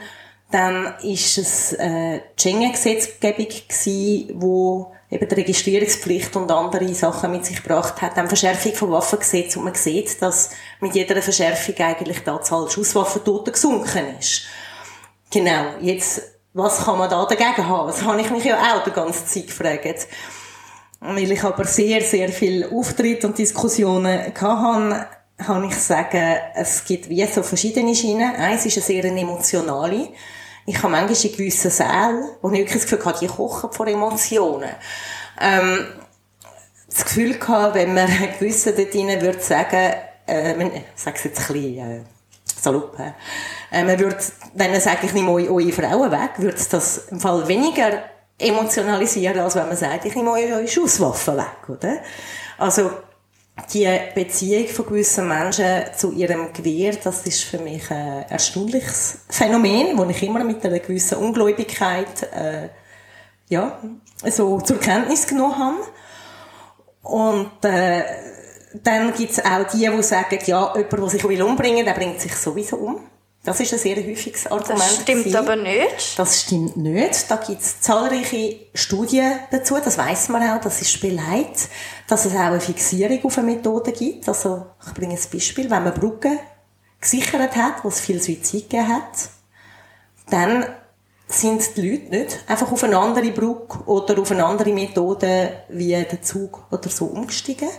dann 0.52 0.94
ist 1.04 1.38
es 1.38 1.74
äh, 1.74 2.22
die 2.38 2.42
Schengen-Gesetzgebung 2.42 3.48
gewesen, 3.48 4.32
wo 4.36 4.92
eben 5.10 5.28
die 5.28 5.36
Registrierungspflicht 5.36 6.36
und 6.36 6.52
andere 6.52 6.94
Sachen 6.94 7.32
mit 7.32 7.46
sich 7.46 7.64
gebracht 7.64 8.02
hat, 8.02 8.18
dann 8.18 8.28
Verschärfung 8.28 8.74
vom 8.74 8.92
Waffengesetz 8.92 9.56
und 9.56 9.66
man 9.66 9.76
sieht, 9.76 10.22
dass 10.22 10.52
mit 10.80 10.96
jeder 10.96 11.22
Verschärfung 11.22 11.76
eigentlich 11.80 12.24
die 12.24 12.30
Anzahl 12.30 12.70
Schusswaffentoten 12.70 13.54
gesunken 13.54 14.18
ist. 14.20 14.44
Genau, 15.32 15.76
jetzt, 15.82 16.22
was 16.54 16.84
kann 16.84 16.98
man 16.98 17.10
da 17.10 17.26
dagegen 17.26 17.68
haben? 17.68 17.88
Das 17.88 18.04
habe 18.04 18.20
ich 18.22 18.30
mich 18.30 18.44
ja 18.44 18.58
auch 18.58 18.84
die 18.84 18.92
ganze 18.92 19.26
Zeit 19.26 19.48
gefragt. 19.48 20.08
Weil 21.00 21.32
ich 21.32 21.44
aber 21.44 21.66
sehr, 21.66 22.02
sehr 22.02 22.30
viel 22.30 22.70
Auftritt 22.70 23.24
und 23.24 23.38
Diskussionen 23.38 24.34
hatte, 24.34 25.08
kann 25.38 25.64
ich 25.66 25.76
sagen, 25.76 26.38
es 26.56 26.84
gibt 26.86 27.10
wie 27.10 27.24
so 27.26 27.44
verschiedene 27.44 27.94
Schienen. 27.94 28.36
Eins 28.36 28.66
ist 28.66 28.78
eine 28.78 28.86
sehr 28.86 29.06
emotionale. 29.06 30.10
Ich 30.70 30.78
habe 30.84 30.90
manchmal 30.90 31.18
in 31.18 31.32
gewissen 31.32 31.72
Sälen, 31.72 32.30
wo 32.42 32.50
ich 32.52 32.60
wirklich 32.60 32.74
das 32.74 32.90
Gefühl 32.90 33.06
hatte, 33.06 33.20
die 33.22 33.28
kochen 33.28 33.72
vor 33.72 33.88
Emotionen. 33.88 34.70
Ähm, 35.40 35.88
das 36.90 37.06
Gefühl 37.06 37.40
gehabt, 37.40 37.76
wenn 37.76 37.94
man 37.94 38.08
gewissen 38.38 38.74
dort 38.76 38.94
rein 38.94 39.22
würde 39.22 39.40
sagen, 39.40 39.94
äh, 40.28 40.68
ich 40.68 40.84
sage 40.96 41.16
es 41.16 41.24
jetzt 41.24 41.40
ein 41.40 41.54
bisschen, 41.54 41.78
äh, 41.78 42.02
salopp, 42.60 43.00
äh, 43.00 43.84
man 43.86 43.98
würde, 43.98 44.18
wenn 44.56 44.72
man 44.72 44.82
sagt, 44.82 45.06
ich 45.06 45.14
nehme 45.14 45.32
eure, 45.32 45.54
eure 45.54 45.72
Frauen 45.72 46.12
weg, 46.12 46.32
würde 46.36 46.58
das 46.70 46.98
im 47.12 47.20
Fall 47.22 47.48
weniger 47.48 48.04
emotionalisieren, 48.38 49.40
als 49.40 49.56
wenn 49.56 49.68
man 49.68 49.78
sagt, 49.78 50.04
ich 50.04 50.16
nehme 50.16 50.32
eure 50.32 50.68
Schusswaffen 50.68 51.38
weg, 51.38 51.70
oder? 51.70 52.00
Also, 52.58 52.92
die 53.74 54.00
Beziehung 54.14 54.68
von 54.68 54.86
gewissen 54.86 55.28
Menschen 55.28 55.84
zu 55.96 56.12
ihrem 56.12 56.54
Gewehr, 56.54 56.96
das 57.04 57.26
ist 57.26 57.44
für 57.44 57.58
mich 57.58 57.90
ein 57.92 58.26
erstaunliches 58.30 59.20
Phänomen, 59.30 59.98
das 59.98 60.10
ich 60.10 60.24
immer 60.24 60.44
mit 60.44 60.64
einer 60.66 60.80
gewissen 60.80 61.18
Ungläubigkeit 61.18 62.24
äh, 62.34 62.70
ja, 63.50 63.80
so 64.26 64.62
zur 64.62 64.80
Kenntnis 64.80 65.28
genommen 65.28 65.58
habe. 65.58 65.78
Und 67.04 67.66
äh, 67.66 68.04
dann 68.84 69.14
gibt 69.14 69.32
es 69.32 69.44
auch 69.44 69.66
die, 69.72 69.90
die 69.90 70.04
sagen, 70.04 70.40
ja, 70.46 70.74
jemand, 70.76 70.92
der 70.92 71.10
sich 71.10 71.24
umbringen 71.24 71.78
will, 71.78 71.86
der 71.86 71.94
bringt 71.94 72.20
sich 72.20 72.36
sowieso 72.36 72.78
um. 72.78 73.00
Das 73.48 73.62
ist 73.62 73.72
ein 73.72 73.80
sehr 73.80 73.96
häufiges 73.96 74.46
Argument. 74.48 74.82
Das 74.82 74.96
stimmt 74.96 75.24
gewesen. 75.24 75.38
aber 75.38 75.56
nicht. 75.56 76.20
Das 76.20 76.42
stimmt 76.42 76.76
nicht. 76.76 77.32
Da 77.32 77.38
gibt 77.38 77.62
es 77.62 77.80
zahlreiche 77.80 78.58
Studien 78.74 79.40
dazu. 79.52 79.78
Das 79.82 79.98
weiß 79.98 80.28
man 80.28 80.50
auch. 80.50 80.60
Das 80.60 80.82
ist 80.82 81.00
beleidigt, 81.00 81.70
dass 82.10 82.26
es 82.26 82.34
auch 82.34 82.40
eine 82.40 82.60
Fixierung 82.60 83.24
auf 83.24 83.38
eine 83.38 83.54
Methode 83.54 83.94
gibt. 83.94 84.28
Also, 84.28 84.66
ich 84.86 84.94
bringe 84.94 85.14
ein 85.14 85.20
Beispiel. 85.32 85.72
Wenn 85.72 85.82
man 85.82 85.94
Brücken 85.94 86.38
gesichert 87.00 87.56
hat, 87.56 87.86
wo 87.86 87.88
es 87.88 88.02
viel 88.02 88.22
Suizid 88.22 88.70
gegeben 88.70 88.90
hat, 88.90 89.30
dann 90.30 90.66
sind 91.30 91.78
die 91.78 91.90
Leute 91.90 92.10
nicht 92.10 92.40
einfach 92.48 92.70
auf 92.70 92.84
eine 92.84 92.98
andere 92.98 93.32
Brücke 93.32 93.80
oder 93.86 94.20
auf 94.20 94.30
eine 94.30 94.46
andere 94.46 94.74
Methode 94.74 95.64
wie 95.70 95.92
der 95.94 96.22
Zug 96.22 96.66
oder 96.70 96.90
so 96.90 97.06
umgestiegen, 97.06 97.70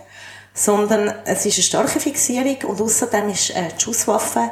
sondern 0.51 1.13
es 1.25 1.45
ist 1.45 1.57
eine 1.57 1.63
starke 1.63 1.99
Fixierung 1.99 2.57
und 2.63 2.81
außerdem 2.81 3.29
ist 3.29 3.51
äh, 3.51 3.69
die 3.77 3.83
Schusswaffe 3.83 4.49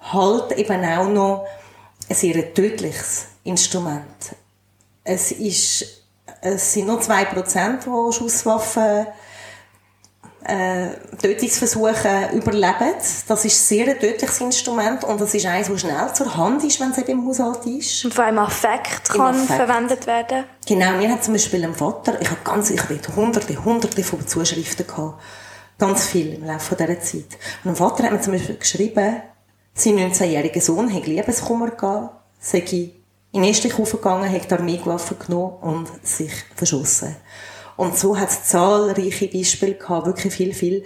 halt 0.00 0.52
eben 0.52 0.84
auch 0.84 1.08
noch 1.08 1.46
ein 2.08 2.14
sehr 2.14 2.54
tödliches 2.54 3.26
Instrument. 3.44 4.34
Es 5.04 5.32
ist, 5.32 6.02
es 6.40 6.72
sind 6.72 6.86
nur 6.86 7.00
zwei 7.00 7.24
Prozent, 7.24 7.84
die 7.84 8.12
Schusswaffen 8.12 9.06
äh, 10.44 10.88
Tötungsversuche 11.20 12.30
überleben. 12.32 12.94
Das 13.26 13.44
ist 13.44 13.68
sehr 13.68 13.88
ein 13.88 13.98
tödliches 13.98 14.40
Instrument 14.40 15.04
und 15.04 15.20
das 15.20 15.34
ist 15.34 15.46
eines, 15.46 15.68
das 15.68 15.80
schnell 15.80 16.14
zur 16.14 16.36
Hand 16.36 16.64
ist, 16.64 16.80
wenn 16.80 16.90
es 16.90 16.98
eben 16.98 17.10
im 17.10 17.26
Haushalt 17.26 17.66
ist. 17.66 18.04
Und 18.04 18.14
vor 18.14 18.24
allem 18.24 18.38
Affekt 18.38 19.10
kann 19.10 19.34
Affekt. 19.34 19.52
verwendet 19.52 20.06
werden. 20.06 20.44
Genau, 20.66 20.92
mir 20.92 21.10
hat 21.10 21.24
zum 21.24 21.34
Beispiel 21.34 21.64
ein 21.64 21.74
Vater, 21.74 22.20
ich 22.20 22.30
habe 22.30 22.40
ganz, 22.44 22.70
ich 22.70 22.80
habe 22.80 22.98
hunderte, 23.14 23.64
hunderte 23.64 24.02
von 24.02 24.26
Zuschriften 24.26 24.86
gehabt. 24.86 25.20
Ganz 25.78 26.06
viel 26.06 26.34
im 26.34 26.44
Laufe 26.44 26.74
dieser 26.74 27.00
Zeit. 27.00 27.38
Und 27.62 27.70
ein 27.70 27.76
Vater 27.76 28.04
hat 28.04 28.12
mir 28.12 28.20
zum 28.20 28.32
Beispiel 28.32 28.56
geschrieben, 28.56 29.22
sein 29.80 29.96
19-jähriger 29.96 30.60
Sohn 30.60 30.92
hat 30.92 31.06
Liebeskummer 31.06 31.70
gehabt, 31.70 32.14
sei 32.40 32.92
in 33.32 33.42
den 33.42 33.44
ersten 33.44 33.68
gegangen, 33.68 34.32
hat 34.32 34.50
die 34.50 34.54
Armeewaffen 34.54 35.18
genommen 35.18 35.54
und 35.60 36.06
sich 36.06 36.32
verschossen. 36.54 37.16
Und 37.76 37.96
so 37.96 38.18
hat 38.18 38.30
es 38.30 38.44
zahlreiche 38.44 39.28
Beispiele 39.28 39.74
gehabt, 39.74 40.06
wirklich 40.06 40.34
viel, 40.34 40.52
viel, 40.52 40.84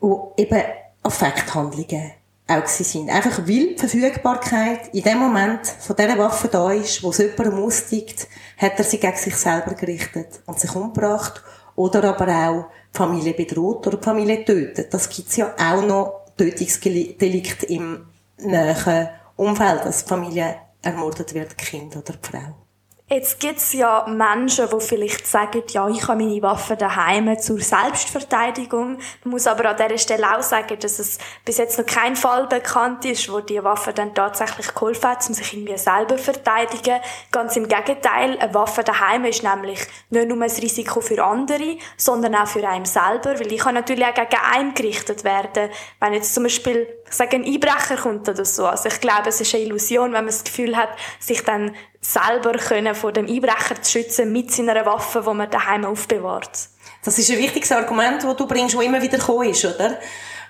wo 0.00 0.34
eben 0.36 0.62
Affekthandlungen 1.02 2.12
auch 2.48 2.66
sind. 2.66 3.08
Einfach 3.08 3.38
weil 3.38 3.74
die 3.74 3.78
Verfügbarkeit 3.78 4.92
in 4.94 5.02
dem 5.02 5.18
Moment 5.18 5.66
von 5.66 5.96
dieser 5.96 6.18
Waffe 6.18 6.48
da 6.48 6.70
ist, 6.72 7.02
wo 7.02 7.10
es 7.10 7.18
jemandem 7.18 7.64
aussteigt, 7.64 8.28
hat 8.58 8.72
er 8.76 8.84
sie 8.84 8.98
gegen 8.98 9.16
sich 9.16 9.36
selber 9.36 9.74
gerichtet 9.74 10.40
und 10.46 10.60
sich 10.60 10.74
umgebracht 10.74 11.42
oder 11.76 12.04
aber 12.04 12.28
auch 12.28 12.66
die 12.92 12.98
Familie 12.98 13.34
bedroht 13.34 13.86
oder 13.86 13.96
die 13.96 14.04
Familie 14.04 14.44
tötet. 14.44 14.92
Das 14.92 15.08
gibt's 15.08 15.36
ja 15.36 15.54
auch 15.58 15.82
noch 15.82 16.21
Tötungsdelikt 16.36 17.64
im 17.64 18.06
näheren 18.38 19.08
Umfeld, 19.36 19.84
dass 19.84 20.02
Familie 20.02 20.56
ermordet 20.82 21.34
wird, 21.34 21.56
Kind 21.56 21.96
oder 21.96 22.14
die 22.14 22.28
Frau. 22.28 22.61
Jetzt 23.12 23.40
gibt 23.40 23.58
es 23.58 23.74
ja 23.74 24.06
Menschen, 24.08 24.70
die 24.70 24.80
vielleicht 24.80 25.26
sagen, 25.26 25.62
ja, 25.68 25.86
ich 25.86 26.08
habe 26.08 26.24
meine 26.24 26.40
Waffen 26.40 26.78
daheim 26.78 27.38
zur 27.38 27.60
Selbstverteidigung. 27.60 28.96
Man 29.22 29.32
muss 29.32 29.46
aber 29.46 29.68
an 29.68 29.76
dieser 29.76 29.98
Stelle 29.98 30.34
auch 30.34 30.40
sagen, 30.40 30.78
dass 30.80 30.98
es 30.98 31.18
bis 31.44 31.58
jetzt 31.58 31.78
noch 31.78 31.84
kein 31.84 32.16
Fall 32.16 32.46
bekannt 32.46 33.04
ist, 33.04 33.30
wo 33.30 33.40
die 33.40 33.62
Waffe 33.62 33.92
dann 33.92 34.14
tatsächlich 34.14 34.72
geholfen 34.72 35.10
hat, 35.10 35.28
um 35.28 35.34
sich 35.34 35.52
irgendwie 35.52 35.76
selber 35.76 36.16
zu 36.16 36.22
verteidigen. 36.22 37.00
Ganz 37.30 37.54
im 37.54 37.68
Gegenteil, 37.68 38.38
eine 38.38 38.54
Waffe 38.54 38.82
daheim 38.82 39.26
ist 39.26 39.42
nämlich 39.42 39.80
nicht 40.08 40.28
nur 40.28 40.42
ein 40.42 40.50
Risiko 40.50 41.02
für 41.02 41.22
andere, 41.22 41.76
sondern 41.98 42.34
auch 42.34 42.46
für 42.46 42.66
einen 42.66 42.86
selber, 42.86 43.38
weil 43.38 43.52
ich 43.52 43.60
kann 43.60 43.74
natürlich 43.74 44.06
auch 44.06 44.14
gegen 44.14 44.42
einen 44.54 44.72
gerichtet 44.72 45.22
werden, 45.22 45.68
wenn 46.00 46.14
jetzt 46.14 46.32
zum 46.32 46.44
Beispiel, 46.44 46.88
ich 47.06 47.12
sage, 47.14 47.36
ein 47.36 47.44
Einbrecher 47.44 47.98
kommt 47.98 48.26
oder 48.26 48.46
so. 48.46 48.64
Also 48.64 48.88
ich 48.88 49.02
glaube, 49.02 49.28
es 49.28 49.38
ist 49.38 49.54
eine 49.54 49.64
Illusion, 49.64 50.14
wenn 50.14 50.24
man 50.24 50.26
das 50.28 50.44
Gefühl 50.44 50.78
hat, 50.78 50.88
sich 51.20 51.44
dann 51.44 51.74
selber 52.02 52.52
können 52.58 52.94
vor 52.94 53.12
dem 53.12 53.26
Einbrecher 53.26 53.80
zu 53.80 53.92
schützen 53.92 54.32
mit 54.32 54.52
seiner 54.52 54.84
Waffe, 54.84 55.24
die 55.26 55.34
man 55.34 55.50
daheim 55.50 55.84
aufbewahrt. 55.84 56.68
Das 57.04 57.18
ist 57.18 57.30
ein 57.30 57.38
wichtiges 57.38 57.72
Argument, 57.72 58.22
das 58.22 58.36
du 58.36 58.46
bringst, 58.46 58.74
das 58.74 58.82
immer 58.82 59.00
wieder 59.00 59.18
gekommen 59.18 59.48
ist, 59.48 59.64
oder? 59.64 59.98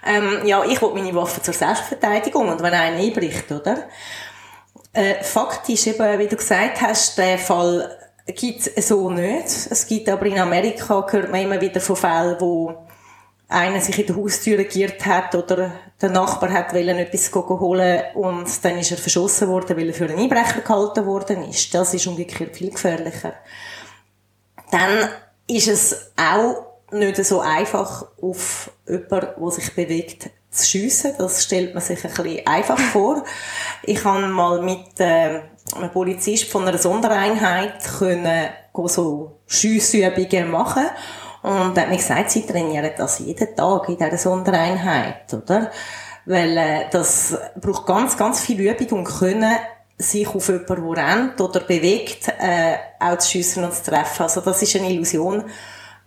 Ähm, 0.05 0.45
ja, 0.45 0.65
ich 0.65 0.81
will 0.83 0.91
meine 0.95 1.15
Waffe 1.15 1.41
zur 1.41 1.55
Selbstverteidigung 1.55 2.49
und 2.49 2.63
wenn 2.63 2.75
einer 2.75 2.97
einbricht, 2.97 3.53
oder? 3.53 3.89
Äh, 4.93 5.23
faktisch, 5.23 5.87
eben, 5.87 6.19
wie 6.19 6.27
du 6.27 6.37
gesagt 6.37 6.81
hast, 6.81 7.17
der 7.17 7.39
Fall 7.39 7.97
gibt 8.27 8.71
es 8.75 8.89
so 8.89 9.11
nicht. 9.11 9.47
Es 9.71 9.87
gibt 9.87 10.09
aber 10.09 10.27
in 10.27 10.39
Amerika, 10.39 11.07
hört 11.09 11.31
man 11.31 11.41
immer 11.41 11.61
wieder 11.61 11.81
von 11.81 11.97
Fällen, 11.97 12.37
wo 12.41 12.87
einer 13.53 13.81
sich 13.81 13.99
in 13.99 14.07
der 14.07 14.17
Haustür 14.17 14.59
regiert 14.59 15.05
hat 15.07 15.35
oder 15.35 15.73
der 16.01 16.11
Nachbar 16.11 16.51
hat 16.53 16.75
wollen 16.75 16.99
etwas 16.99 17.33
holen 17.35 18.03
und 18.15 18.65
dann 18.65 18.79
ist 18.79 18.91
er 18.91 18.97
verschossen 18.97 19.49
worden, 19.49 19.77
weil 19.77 19.89
er 19.89 19.95
für 19.95 20.05
einen 20.05 20.19
Einbrecher 20.19 20.61
gehalten 20.61 21.07
worden 21.07 21.49
ist. 21.49 21.73
Das 21.75 21.95
ist 21.95 22.07
umgekehrt 22.07 22.57
viel 22.57 22.71
gefährlicher. 22.71 23.35
Dann 24.71 25.09
ist 25.47 25.69
es 25.69 26.13
auch 26.17 26.67
nicht 26.91 27.25
so 27.25 27.41
einfach, 27.41 28.07
auf 28.21 28.71
jemanden, 28.89 29.41
der 29.41 29.51
sich 29.51 29.75
bewegt, 29.75 30.31
zu 30.51 30.67
schiessen. 30.67 31.15
Das 31.19 31.43
stellt 31.43 31.75
man 31.75 31.83
sich 31.83 32.05
ein 32.05 32.13
bisschen 32.13 32.47
einfach 32.47 32.79
vor. 32.79 33.25
Ich 33.83 34.05
habe 34.05 34.27
mal 34.27 34.61
mit 34.61 35.01
äh, 35.01 35.41
einem 35.75 35.91
Polizist 35.93 36.45
von 36.45 36.67
einer 36.67 36.79
Sondereinheit 36.79 37.83
können 37.99 38.51
so 38.87 39.39
Schiessübungen 39.47 40.51
machen 40.51 40.85
und 41.43 41.79
hat 41.79 41.89
mir 41.89 41.97
gesagt, 41.97 42.31
sie 42.31 42.47
trainieren 42.47 42.91
das 42.97 43.19
jeden 43.19 43.57
Tag 43.57 43.89
in 43.89 43.97
dieser 43.97 44.19
Sondereinheit, 44.19 45.33
oder? 45.35 45.71
Weil 46.25 46.57
äh, 46.57 46.85
das 46.91 47.37
braucht 47.61 47.87
ganz, 47.87 48.17
ganz 48.17 48.41
viel 48.41 48.61
Übung 48.61 48.99
und 48.99 49.05
können 49.05 49.57
sich 49.99 50.27
auf 50.29 50.49
jemanden, 50.49 50.95
der 50.95 51.05
rennt 51.05 51.41
oder 51.41 51.61
bewegt, 51.61 52.29
äh, 52.29 52.77
auch 53.01 53.19
zu 53.19 53.31
schiessen 53.31 53.65
und 53.65 53.75
zu 53.75 53.91
treffen. 53.91 54.23
Also 54.23 54.41
das 54.41 54.63
ist 54.63 54.77
eine 54.77 54.91
Illusion, 54.91 55.45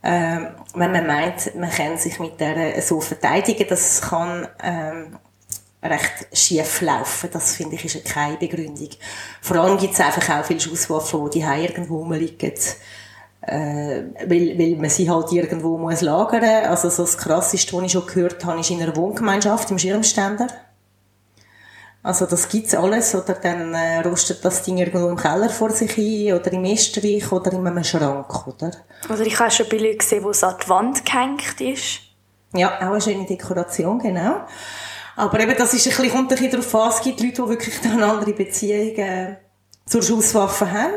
äh, 0.01 0.37
wenn 0.73 0.91
man 0.91 1.07
meint, 1.07 1.55
man 1.55 1.69
kann 1.69 1.97
sich 1.97 2.19
mit 2.19 2.39
der 2.39 2.81
so 2.81 3.01
verteidigen. 3.01 3.65
Das 3.67 4.01
kann 4.01 4.47
ähm, 4.63 5.17
recht 5.83 6.27
schief 6.33 6.81
laufen. 6.81 7.29
Das 7.31 7.55
finde 7.55 7.75
ich 7.75 7.85
ist 7.85 8.05
keine 8.05 8.37
Begründung. 8.37 8.89
Vor 9.41 9.57
allem 9.57 9.77
gibt 9.77 9.93
es 9.93 9.99
einfach 9.99 10.39
auch 10.39 10.45
viele 10.45 10.59
Schusswaffen, 10.59 11.29
die 11.29 11.43
hier 11.45 11.69
irgendwo 11.69 11.97
rumliegen 11.97 12.53
äh, 13.47 14.03
weil, 14.27 14.57
weil 14.57 14.75
man 14.75 14.89
sie 14.89 15.09
halt 15.09 15.31
irgendwo 15.31 15.77
muss 15.77 16.01
lagern. 16.01 16.65
Also 16.65 16.89
so 16.89 17.03
das 17.03 17.17
Krasseste, 17.17 17.73
was 17.73 17.83
ich 17.83 17.91
schon 17.91 18.05
gehört 18.05 18.43
habe, 18.45 18.59
ist 18.59 18.71
in 18.71 18.81
einer 18.81 18.95
Wohngemeinschaft 18.95 19.69
im 19.71 19.77
Schirmständer. 19.77 20.47
Also 22.01 22.27
das 22.27 22.49
gibt's 22.49 22.75
alles, 22.75 23.15
oder 23.15 23.33
dann 23.33 23.73
äh, 23.73 24.01
rostet 24.01 24.45
das 24.45 24.61
Ding 24.61 24.77
irgendwo 24.77 25.09
im 25.09 25.15
Keller 25.15 25.49
vor 25.49 25.71
sich 25.71 25.97
ein, 25.97 26.39
oder 26.39 26.53
im 26.53 26.63
Esterreich, 26.63 27.31
oder 27.31 27.51
in 27.51 27.65
einem 27.65 27.83
Schrank, 27.83 28.47
oder? 28.47 28.69
Oder 29.09 29.21
ich 29.21 29.39
habe 29.39 29.49
schon 29.49 29.67
Bilder 29.67 29.97
gesehen, 29.97 30.23
wo 30.23 30.29
es 30.29 30.43
an 30.43 30.55
die 30.63 30.69
Wand 30.69 31.03
gehängt 31.03 31.59
ist. 31.61 32.01
Ja, 32.53 32.77
auch 32.77 32.91
eine 32.91 33.01
schöne 33.01 33.25
Dekoration, 33.25 33.97
genau. 33.97 34.41
Aber 35.15 35.39
eben, 35.39 35.55
das 35.57 35.73
ist 35.73 35.87
ein 35.87 35.95
bisschen, 35.95 36.11
kommt 36.11 36.31
ein 36.31 36.37
bisschen 36.37 36.51
darauf 36.51 36.75
an, 36.75 36.89
es 36.89 37.01
gibt 37.01 37.21
Leute, 37.21 37.41
die 37.41 37.49
wirklich 37.49 37.83
eine 37.83 38.05
andere 38.05 38.33
Beziehung 38.33 38.95
äh, 38.97 39.37
zur 39.87 40.03
Schusswaffe 40.03 40.71
haben 40.71 40.93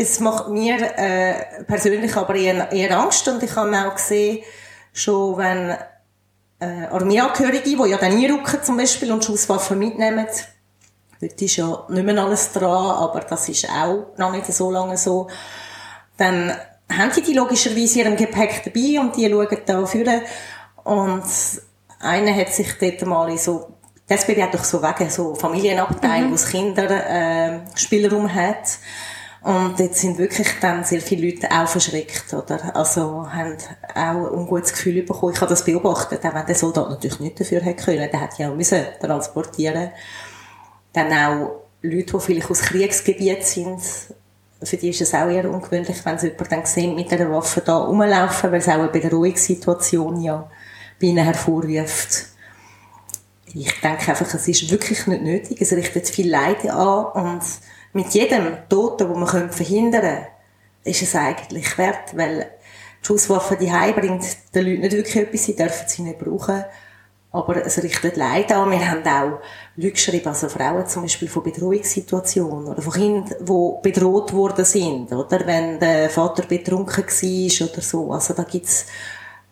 es 0.00 0.18
macht 0.18 0.48
mir 0.48 0.78
äh, 0.96 1.64
persönlich 1.64 2.16
aber 2.16 2.34
eher, 2.34 2.72
eher 2.72 2.98
Angst 2.98 3.28
und 3.28 3.42
ich 3.42 3.54
habe 3.54 3.76
auch 3.86 3.94
gesehen, 3.94 4.42
schon 4.94 5.36
wenn 5.36 5.76
äh, 6.58 6.86
Armeeangehörige, 6.86 7.62
die 7.62 7.90
ja 7.90 7.98
dann 7.98 8.12
einrücken 8.12 8.62
zum 8.62 8.78
Beispiel 8.78 9.12
und 9.12 9.24
Schusswaffen 9.24 9.78
mitnehmen, 9.78 10.26
heute 11.20 11.44
ist 11.44 11.56
ja 11.56 11.84
nicht 11.90 12.04
mehr 12.04 12.18
alles 12.18 12.50
dran, 12.52 12.96
aber 12.96 13.20
das 13.20 13.50
ist 13.50 13.68
auch 13.68 14.06
noch 14.16 14.32
nicht 14.32 14.46
so 14.46 14.70
lange 14.70 14.96
so, 14.96 15.28
dann 16.16 16.50
haben 16.90 17.12
die 17.14 17.22
die 17.22 17.34
logischerweise 17.34 17.98
ihrem 17.98 18.16
Gepäck 18.16 18.62
dabei 18.64 19.00
und 19.00 19.16
die 19.16 19.28
schauen 19.28 19.58
da 19.66 19.84
vorne 19.84 20.22
und 20.82 21.24
einer 22.00 22.34
hat 22.34 22.54
sich 22.54 22.72
dort 22.78 23.04
mal 23.06 23.30
in 23.30 23.36
so 23.36 23.74
die 24.08 24.14
SBB 24.14 24.42
hat 24.42 24.54
doch 24.54 24.64
so 24.64 24.82
wegen 24.82 25.08
so 25.10 25.34
Familienabteil, 25.34 26.22
mhm. 26.22 26.32
wo 26.32 26.36
Kinder 26.36 26.90
äh, 26.90 27.60
Spielraum 27.76 28.34
hat 28.34 28.78
und 29.42 29.78
jetzt 29.78 30.00
sind 30.00 30.18
wirklich 30.18 30.48
dann 30.60 30.84
sehr 30.84 31.00
viele 31.00 31.30
Leute 31.30 31.48
auch 31.50 31.66
verschreckt, 31.66 32.32
oder? 32.34 32.76
Also, 32.76 33.26
haben 33.32 33.56
auch 33.94 33.96
ein 33.96 34.16
ungutes 34.16 34.72
Gefühl 34.72 35.02
bekommen. 35.02 35.32
Ich 35.32 35.40
habe 35.40 35.48
das 35.48 35.64
beobachtet, 35.64 36.24
auch 36.24 36.34
wenn 36.34 36.46
der 36.46 36.54
Soldat 36.54 36.90
natürlich 36.90 37.20
nicht 37.20 37.40
dafür 37.40 37.60
hätte 37.62 37.84
können. 37.84 38.10
Der 38.10 38.20
hätte 38.20 38.42
ja 38.42 38.50
auch 38.50 38.54
müssen 38.54 38.84
transportieren. 39.00 39.90
Dann 40.92 41.12
auch 41.12 41.52
Leute, 41.80 42.12
die 42.12 42.20
vielleicht 42.20 42.50
aus 42.50 42.60
Kriegsgebiet 42.60 43.44
sind, 43.44 43.80
für 44.62 44.76
die 44.76 44.90
ist 44.90 45.00
es 45.00 45.14
auch 45.14 45.28
eher 45.28 45.50
ungewöhnlich, 45.50 46.04
wenn 46.04 46.18
sie 46.18 46.28
jemanden 46.28 46.50
dann 46.50 46.66
sehen, 46.66 46.94
mit 46.94 47.10
einer 47.10 47.30
Waffe 47.30 47.62
da 47.62 47.78
rumlaufen, 47.78 48.52
weil 48.52 48.58
es 48.58 48.68
auch 48.68 48.74
eine 48.74 48.88
Bedrohungssituation 48.88 50.20
ja 50.20 50.50
bei 51.00 51.06
ihnen 51.06 51.24
hervorruft. 51.24 52.26
Ich 53.46 53.80
denke 53.80 54.10
einfach, 54.10 54.34
es 54.34 54.46
ist 54.46 54.70
wirklich 54.70 55.06
nicht 55.06 55.22
nötig. 55.22 55.60
Es 55.60 55.72
richtet 55.72 56.08
viel 56.08 56.30
Leid 56.30 56.68
an 56.68 57.06
und 57.06 57.42
mit 57.92 58.08
jedem 58.14 58.58
Toten, 58.68 59.08
den 59.08 59.20
man 59.20 59.50
verhindern 59.50 60.00
könnte, 60.02 60.26
ist 60.84 61.02
es 61.02 61.14
eigentlich 61.14 61.76
wert, 61.78 62.16
weil 62.16 62.50
die 63.02 63.06
Schusswaffe 63.06 63.56
die 63.56 63.66
bringt 63.66 64.24
den 64.54 64.66
Leuten 64.66 64.80
nicht 64.80 64.92
wirklich 64.92 65.16
etwas, 65.16 65.44
sie 65.44 65.56
dürfen 65.56 65.88
sie 65.88 66.02
nicht 66.02 66.18
brauchen, 66.18 66.64
aber 67.32 67.64
es 67.64 67.82
richtet 67.82 68.16
Leid 68.16 68.50
an. 68.52 68.70
Wir 68.70 68.90
haben 68.90 69.06
auch 69.06 69.40
Leute 69.76 69.92
geschrieben, 69.92 70.28
also 70.28 70.48
Frauen 70.48 70.86
zum 70.86 71.02
Beispiel 71.02 71.28
von 71.28 71.42
Bedrohungssituationen 71.42 72.68
oder 72.68 72.82
von 72.82 72.92
Kindern, 72.92 73.34
die 73.40 73.90
bedroht 73.90 74.32
worden 74.32 74.64
sind, 74.64 75.12
oder 75.12 75.46
wenn 75.46 75.78
der 75.78 76.10
Vater 76.10 76.44
betrunken 76.44 77.04
war 77.04 77.68
oder 77.68 77.80
so. 77.80 78.12
Also 78.12 78.34
da 78.34 78.42
gibt's 78.42 78.86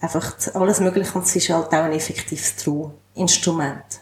einfach 0.01 0.37
alles 0.55 0.81
Mögliche 0.81 1.15
und 1.15 1.25
es 1.25 1.37
ist 1.37 1.51
halt 1.51 1.69
auch 1.69 1.85
ein 1.85 1.93
effektives 1.93 2.57
True-Instrument. 2.57 4.01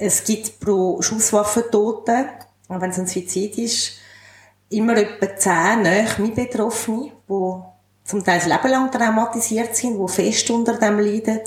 Es 0.00 0.22
gibt 0.22 0.60
pro 0.60 1.02
Schusswaffentote, 1.02 2.28
wenn 2.68 2.90
es 2.90 2.98
ein 2.98 3.08
Suizid 3.08 3.58
ist, 3.58 3.94
immer 4.70 4.96
etwa 4.96 5.36
zehn 5.36 5.82
nahe 5.82 6.06
Betroffene, 6.34 7.10
die 7.28 7.62
zum 8.04 8.24
Teil 8.24 8.38
das 8.38 8.46
Leben 8.46 8.68
lang 8.68 8.92
traumatisiert 8.92 9.74
sind, 9.74 9.98
die 9.98 10.12
fest 10.12 10.48
unter 10.50 10.74
dem 10.74 11.00
leiden. 11.00 11.40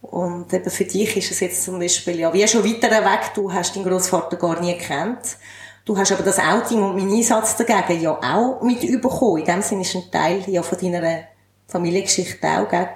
Und 0.00 0.50
eben 0.52 0.70
für 0.70 0.84
dich 0.84 1.14
ist 1.14 1.30
es 1.30 1.40
jetzt 1.40 1.62
zum 1.62 1.78
Beispiel, 1.78 2.20
ja, 2.20 2.32
wie 2.32 2.48
schon 2.48 2.64
weiter 2.64 2.90
weg, 2.90 3.32
du 3.34 3.52
hast 3.52 3.76
deinen 3.76 3.84
Großvater 3.84 4.36
gar 4.38 4.58
nie 4.58 4.76
gekannt. 4.78 5.36
Du 5.84 5.96
hast 5.98 6.12
aber 6.12 6.22
das 6.22 6.38
Outing 6.38 6.82
und 6.82 6.96
meinen 6.96 7.12
Einsatz 7.12 7.54
dagegen 7.56 8.00
ja 8.00 8.12
auch 8.12 8.62
mit 8.62 8.82
überkommen. 8.82 9.42
In 9.42 9.46
dem 9.46 9.62
Sinne 9.62 9.82
ist 9.82 9.94
ein 9.94 10.10
Teil 10.10 10.42
ja 10.46 10.62
von 10.62 10.78
deiner 10.78 11.24
Familiengeschichte 11.68 12.48
auch 12.48 12.68
gegen 12.68 12.88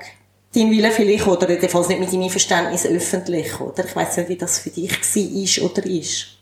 dein 0.55 0.71
Wille 0.71 0.91
vielleicht 0.91 1.27
oder 1.27 1.51
jedenfalls 1.51 1.89
nicht 1.89 2.01
mit 2.01 2.13
deinem 2.13 2.31
Verständnis 2.31 2.87
öffentlich, 2.87 3.61
oder? 3.61 3.85
Ich 3.85 3.97
weiß 3.97 4.17
nicht, 4.19 4.29
wie 4.29 4.37
das 4.37 4.59
für 4.59 4.71
dich 4.71 4.91
war 4.93 5.71
oder 5.71 5.87
ist. 5.87 6.35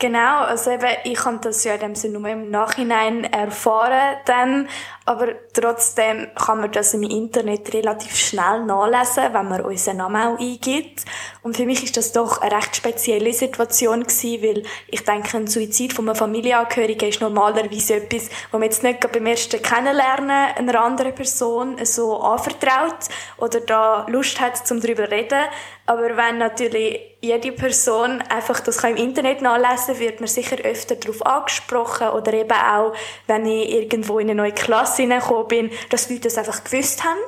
Genau, 0.00 0.42
also 0.42 0.70
eben, 0.70 0.86
ich 1.04 1.24
habe 1.24 1.40
das 1.42 1.64
ja 1.64 1.74
in 1.74 1.80
dem 1.80 1.94
Sinne 1.96 2.20
nur 2.20 2.28
im 2.28 2.50
Nachhinein 2.50 3.24
erfahren 3.24 4.16
dann, 4.26 4.68
aber 5.08 5.28
trotzdem 5.54 6.28
kann 6.34 6.60
man 6.60 6.70
das 6.70 6.92
im 6.92 7.02
Internet 7.02 7.72
relativ 7.72 8.14
schnell 8.14 8.66
nachlesen, 8.66 9.32
wenn 9.32 9.48
man 9.48 9.62
unseren 9.62 9.96
Namen 9.96 10.20
auch 10.20 10.38
eingibt. 10.38 11.06
Und 11.42 11.56
für 11.56 11.64
mich 11.64 11.82
ist 11.82 11.96
das 11.96 12.12
doch 12.12 12.42
eine 12.42 12.54
recht 12.54 12.76
spezielle 12.76 13.32
Situation 13.32 14.02
gewesen, 14.02 14.42
weil 14.42 14.62
ich 14.88 15.02
denke, 15.04 15.38
ein 15.38 15.46
Suizid 15.46 15.94
von 15.94 16.06
einem 16.06 16.14
Familienangehörigen 16.14 17.08
ist 17.08 17.22
normalerweise 17.22 17.94
etwas, 17.94 18.28
wo 18.52 18.58
man 18.58 18.64
jetzt 18.64 18.82
nicht 18.82 19.00
beim 19.10 19.24
ersten 19.24 19.62
Kennenlernen 19.62 20.30
einer 20.30 20.80
anderen 20.82 21.14
Person 21.14 21.82
so 21.86 22.20
anvertraut 22.20 23.08
oder 23.38 23.60
da 23.60 24.06
Lust 24.10 24.38
hat, 24.42 24.66
zum 24.66 24.82
darüber 24.82 25.10
reden. 25.10 25.40
Aber 25.86 26.18
wenn 26.18 26.36
natürlich 26.36 27.00
jede 27.20 27.50
Person 27.50 28.22
einfach 28.28 28.60
das 28.60 28.78
kann 28.78 28.96
im 28.96 29.08
Internet 29.08 29.42
nachlesen 29.42 29.98
wird 29.98 30.20
man 30.20 30.28
sicher 30.28 30.56
öfter 30.62 30.94
darauf 30.94 31.24
angesprochen 31.26 32.10
oder 32.10 32.32
eben 32.32 32.52
auch, 32.52 32.92
wenn 33.26 33.46
ich 33.46 33.72
irgendwo 33.72 34.18
in 34.18 34.30
eine 34.30 34.36
neue 34.36 34.52
Klasse 34.52 34.97
hineingekommen 34.98 35.48
bin, 35.48 35.70
dass 35.90 36.10
Leute 36.10 36.22
das 36.22 36.38
einfach 36.38 36.64
gewusst 36.64 37.04
haben 37.04 37.18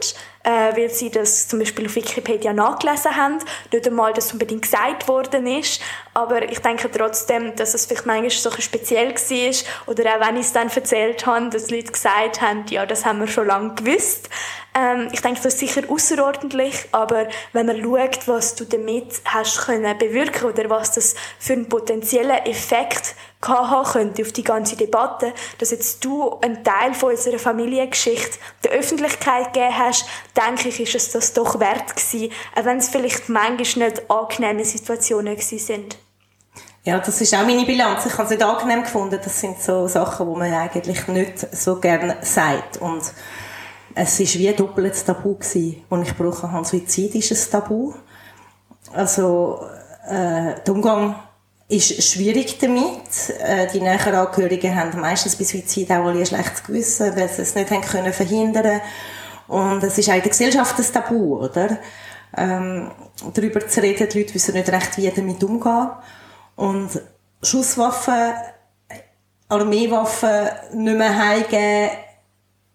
äh, 0.42 0.76
weil 0.76 0.90
sie 0.90 1.10
das 1.10 1.48
zum 1.48 1.58
Beispiel 1.58 1.86
auf 1.86 1.94
Wikipedia 1.94 2.52
nachgelesen 2.52 3.16
haben. 3.16 3.38
Nicht 3.72 3.86
einmal, 3.86 4.12
dass 4.12 4.32
unbedingt 4.32 4.62
gesagt 4.62 5.06
worden 5.08 5.46
ist. 5.46 5.82
Aber 6.14 6.42
ich 6.50 6.60
denke 6.60 6.90
trotzdem, 6.90 7.54
dass 7.56 7.74
es 7.74 7.86
vielleicht 7.86 8.06
manchmal 8.06 8.30
so 8.30 8.50
speziell 8.58 9.14
war. 9.14 9.92
Oder 9.92 10.16
auch 10.16 10.26
wenn 10.26 10.36
ich 10.36 10.46
es 10.46 10.52
dann 10.52 10.68
erzählt 10.68 11.26
habe, 11.26 11.50
dass 11.50 11.70
Leute 11.70 11.92
gesagt 11.92 12.40
haben, 12.40 12.64
ja, 12.70 12.86
das 12.86 13.04
haben 13.04 13.20
wir 13.20 13.28
schon 13.28 13.46
lange 13.46 13.74
gewusst. 13.74 14.30
Ähm, 14.74 15.08
ich 15.12 15.20
denke, 15.20 15.40
das 15.42 15.54
ist 15.54 15.60
sicher 15.60 15.82
außerordentlich, 15.88 16.88
aber 16.92 17.26
wenn 17.52 17.66
man 17.66 17.82
schaut, 17.82 18.28
was 18.28 18.54
du 18.54 18.64
damit 18.64 19.20
hast 19.24 19.66
können 19.66 19.98
bewirken 19.98 20.48
oder 20.48 20.70
was 20.70 20.92
das 20.92 21.14
für 21.38 21.54
einen 21.54 21.68
potenziellen 21.68 22.44
Effekt 22.46 23.16
haben 23.42 23.90
könnte 23.90 24.22
auf 24.22 24.32
die 24.32 24.44
ganze 24.44 24.76
Debatte, 24.76 25.32
dass 25.58 25.70
jetzt 25.70 26.04
du 26.04 26.38
einen 26.40 26.62
Teil 26.62 26.94
von 26.94 27.10
unserer 27.10 27.38
Familiengeschichte 27.38 28.38
der 28.62 28.72
Öffentlichkeit 28.72 29.54
gegeben 29.54 29.78
hast, 29.78 30.06
denke 30.36 30.68
ich, 30.68 30.80
ist 30.80 30.94
es 30.94 31.12
das 31.12 31.32
doch 31.32 31.58
wert 31.60 31.94
gewesen, 31.96 32.32
auch 32.56 32.64
wenn 32.64 32.78
es 32.78 32.88
vielleicht 32.88 33.28
manchmal 33.28 33.88
nicht 33.90 34.10
angenehme 34.10 34.64
Situationen 34.64 35.34
gewesen 35.34 35.58
sind. 35.58 35.98
Ja, 36.82 36.98
das 36.98 37.20
ist 37.20 37.34
auch 37.34 37.44
meine 37.44 37.66
Bilanz. 37.66 38.06
Ich 38.06 38.12
habe 38.14 38.24
es 38.24 38.30
nicht 38.30 38.42
angenehm 38.42 38.82
gefunden. 38.82 39.18
Das 39.22 39.38
sind 39.38 39.60
so 39.60 39.86
Sachen, 39.86 40.32
die 40.32 40.38
man 40.38 40.52
eigentlich 40.52 41.06
nicht 41.08 41.54
so 41.54 41.76
gerne 41.76 42.16
sagt. 42.22 42.78
Und 42.78 43.02
es 43.94 44.18
ist 44.18 44.38
wie 44.38 44.48
ein 44.48 44.56
doppeltes 44.56 45.04
Tabu 45.04 45.34
gewesen. 45.34 45.82
Als 45.90 46.08
ich 46.08 46.16
gebrochen 46.16 46.50
habe, 46.50 46.64
Suizid 46.64 47.14
ist 47.16 47.32
ein 47.32 47.50
Tabu. 47.50 47.92
Also, 48.94 49.60
äh, 50.08 50.54
der 50.66 50.74
Umgang 50.74 51.16
ist 51.68 52.02
schwierig 52.02 52.58
damit. 52.58 53.30
Äh, 53.40 53.66
die 53.72 53.80
näheren 53.80 54.14
Angehörigen 54.14 54.74
haben 54.74 54.98
meistens 55.00 55.36
bei 55.36 55.44
Suizid 55.44 55.90
auch 55.90 56.06
ein 56.06 56.24
schlechtes 56.24 56.64
Gewissen, 56.64 57.14
weil 57.14 57.28
sie 57.28 57.42
es 57.42 57.54
nicht 57.54 57.70
haben 57.70 57.82
können 57.82 58.12
verhindern 58.12 58.80
Und 59.50 59.82
es 59.82 59.98
ist 59.98 60.08
auch 60.08 60.14
in 60.14 60.20
der 60.20 60.30
Gesellschaft 60.30 60.78
ein 60.78 60.92
Tabu, 60.92 61.40
oder? 61.40 61.78
Ähm, 62.36 62.92
darüber 63.34 63.66
zu 63.66 63.82
reden, 63.82 64.08
die 64.08 64.20
Leute 64.20 64.34
wissen 64.34 64.54
nicht 64.54 64.70
recht, 64.70 64.96
wie 64.96 65.10
damit 65.10 65.42
umgehen. 65.42 65.88
Und 66.54 67.02
Schusswaffen, 67.42 68.32
Armeewaffen 69.48 70.50
nicht 70.74 70.96
mehr 70.96 71.18
heimgeben, 71.18 71.90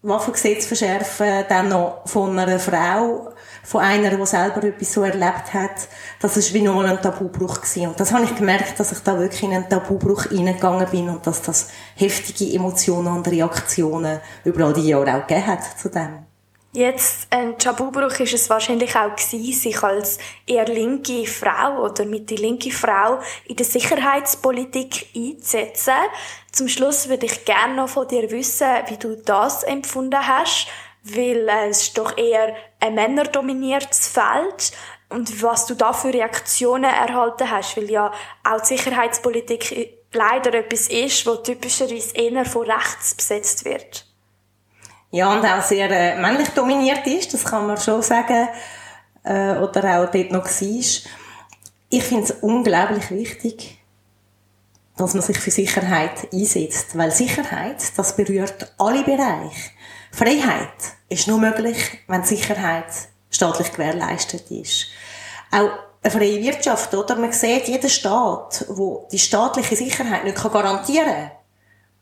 Waffengesetz 0.01 0.65
verschärfen, 0.65 1.45
dann 1.47 1.69
noch 1.69 2.01
von 2.07 2.37
einer 2.37 2.59
Frau, 2.59 3.31
von 3.63 3.81
einer, 3.81 4.09
die 4.09 4.25
selber 4.25 4.61
etwas 4.65 4.91
so 4.91 5.03
erlebt 5.03 5.53
hat, 5.53 5.87
das 6.19 6.35
ist 6.35 6.53
wie 6.53 6.61
nochmal 6.61 6.87
ein 6.87 7.01
Tabubruch 7.01 7.61
gewesen. 7.61 7.87
Und 7.87 7.99
das 8.01 8.11
habe 8.11 8.25
ich 8.25 8.35
gemerkt, 8.35 8.77
dass 8.81 8.91
ich 8.91 8.99
da 8.99 9.17
wirklich 9.17 9.43
in 9.43 9.53
einen 9.53 9.69
Tabubruch 9.69 10.25
reingegangen 10.29 10.89
bin 10.89 11.07
und 11.07 11.25
dass 11.25 11.41
das 11.41 11.69
heftige 11.95 12.53
Emotionen 12.53 13.15
und 13.15 13.27
Reaktionen 13.29 14.19
über 14.43 14.65
all 14.65 14.73
die 14.73 14.89
Jahre 14.89 15.15
auch 15.15 15.25
gegeben 15.25 15.47
hat 15.47 15.79
zu 15.79 15.87
dem. 15.89 16.34
Jetzt 16.75 17.27
ein 17.29 17.57
Tabubruch 17.57 18.19
ist 18.19 18.33
es 18.33 18.49
wahrscheinlich 18.49 18.97
auch 18.97 19.15
gewesen, 19.15 19.53
sich 19.53 19.81
als 19.81 20.17
eher 20.45 20.65
linke 20.65 21.25
Frau 21.25 21.81
oder 21.81 22.03
mit 22.03 22.29
die 22.29 22.35
linke 22.35 22.69
Frau 22.69 23.19
in 23.45 23.55
der 23.55 23.65
Sicherheitspolitik 23.65 25.07
einzusetzen. 25.15 25.93
Zum 26.51 26.67
Schluss 26.67 27.07
würde 27.07 27.27
ich 27.27 27.45
gerne 27.45 27.75
noch 27.75 27.87
von 27.87 28.09
dir 28.09 28.29
wissen, 28.29 28.67
wie 28.87 28.97
du 28.97 29.15
das 29.15 29.63
empfunden 29.63 30.19
hast, 30.27 30.67
weil 31.01 31.47
es 31.69 31.83
ist 31.83 31.97
doch 31.97 32.17
eher 32.17 32.53
ein 32.81 32.95
männerdominiertes 32.95 34.09
Feld 34.09 34.73
und 35.07 35.41
was 35.41 35.67
du 35.67 35.75
da 35.75 35.93
für 35.93 36.13
Reaktionen 36.13 36.83
erhalten 36.83 37.49
hast, 37.49 37.77
weil 37.77 37.89
ja 37.89 38.11
auch 38.43 38.59
die 38.59 38.75
Sicherheitspolitik 38.75 39.95
leider 40.11 40.53
etwas 40.53 40.89
ist, 40.89 41.25
wo 41.25 41.37
typischerweise 41.37 42.17
eher 42.17 42.43
von 42.43 42.69
rechts 42.69 43.15
besetzt 43.15 43.63
wird. 43.63 44.05
Ja, 45.15 45.31
und 45.31 45.45
auch 45.45 45.61
sehr 45.61 45.89
äh, 45.89 46.19
männlich 46.19 46.49
dominiert 46.49 47.07
ist, 47.07 47.33
das 47.33 47.45
kann 47.45 47.67
man 47.67 47.77
schon 47.77 48.01
sagen, 48.01 48.49
äh, 49.23 49.51
oder 49.59 50.01
auch 50.01 50.11
dort 50.11 50.29
noch 50.29 50.43
war. 50.43 51.11
Ich 51.89 52.03
finde 52.03 52.23
es 52.23 52.31
unglaublich 52.41 53.09
wichtig, 53.11 53.81
dass 54.97 55.13
man 55.13 55.23
sich 55.23 55.37
für 55.37 55.51
Sicherheit 55.51 56.27
einsetzt, 56.33 56.97
weil 56.97 57.11
Sicherheit, 57.11 57.77
das 57.95 58.17
berührt 58.17 58.73
alle 58.77 59.05
Bereiche. 59.05 59.71
Freiheit 60.11 60.73
ist 61.07 61.29
nur 61.29 61.39
möglich, 61.39 61.77
wenn 62.07 62.25
Sicherheit 62.25 62.91
staatlich 63.29 63.71
gewährleistet 63.71 64.51
ist. 64.51 64.87
Auch 65.49 65.69
eine 66.03 66.11
freie 66.11 66.43
Wirtschaft, 66.43 66.93
oder? 66.93 67.15
Man 67.15 67.31
sieht, 67.31 67.69
jeder 67.69 67.87
Staat, 67.87 68.65
wo 68.67 69.07
die 69.09 69.19
staatliche 69.19 69.77
Sicherheit 69.77 70.25
nicht 70.25 70.43
garantieren 70.43 71.05
kann, 71.05 71.31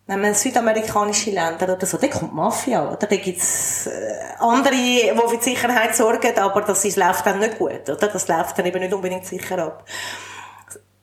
Nehmen 0.05 0.23
wir 0.23 0.33
südamerikanische 0.33 1.31
Länder 1.31 1.75
oder 1.75 1.85
so, 1.85 1.97
da 1.97 2.07
kommt 2.07 2.33
Mafia, 2.33 2.85
oder? 2.85 3.07
Da 3.07 3.15
gibt's 3.15 3.87
äh, 3.87 4.35
andere, 4.37 4.75
die 4.75 5.13
für 5.27 5.37
die 5.37 5.43
Sicherheit 5.43 5.95
sorgen, 5.95 6.37
aber 6.37 6.61
das 6.61 6.83
ist, 6.83 6.97
läuft 6.97 7.25
dann 7.25 7.39
nicht 7.39 7.57
gut, 7.57 7.89
oder? 7.89 8.07
Das 8.07 8.27
läuft 8.27 8.59
dann 8.59 8.65
eben 8.65 8.81
nicht 8.81 8.93
unbedingt 8.93 9.25
sicher 9.25 9.57
ab. 9.59 9.85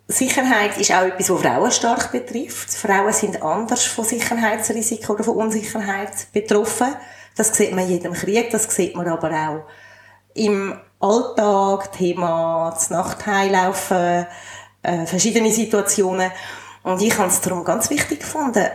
Sicherheit 0.06 0.76
ist 0.76 0.90
auch 0.92 1.02
etwas, 1.02 1.30
was 1.30 1.40
Frauen 1.40 1.70
stark 1.70 2.12
betrifft. 2.12 2.74
Frauen 2.74 3.12
sind 3.12 3.42
anders 3.42 3.84
von 3.84 4.04
Sicherheitsrisiko 4.04 5.14
oder 5.14 5.24
von 5.24 5.36
Unsicherheit 5.36 6.32
betroffen. 6.32 6.94
Das 7.36 7.56
sieht 7.56 7.72
man 7.72 7.84
in 7.84 7.92
jedem 7.92 8.12
Krieg, 8.12 8.50
das 8.50 8.64
sieht 8.64 8.96
man 8.96 9.08
aber 9.08 9.30
auch 9.30 9.70
im 10.34 10.78
Alltag, 10.98 11.92
Thema 11.92 12.70
das 12.74 12.90
Nachtheilaufen, 12.90 14.26
äh, 14.82 15.06
verschiedene 15.06 15.50
Situationen. 15.50 16.30
Und 16.82 17.00
ich 17.00 17.16
habe 17.16 17.28
es 17.28 17.40
darum 17.40 17.64
ganz 17.64 17.88
wichtig 17.90 18.20
gefunden, 18.20 18.66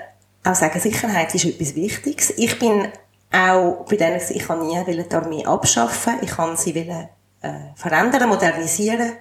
auch 0.45 0.55
sagen, 0.55 0.79
Sicherheit 0.79 1.33
ist 1.33 1.45
etwas 1.45 1.75
Wichtiges. 1.75 2.31
Ich 2.37 2.57
bin 2.59 2.87
auch 3.31 3.85
bei 3.89 3.95
denen, 3.95 4.21
ich 4.29 4.47
kann 4.47 4.65
nie 4.65 4.83
die 4.85 5.15
Armee 5.15 5.45
abschaffen, 5.45 6.19
ich 6.21 6.31
kann 6.31 6.55
sie 6.55 6.75
wollen, 6.75 7.09
äh, 7.41 7.73
verändern, 7.75 8.29
modernisieren 8.29 9.13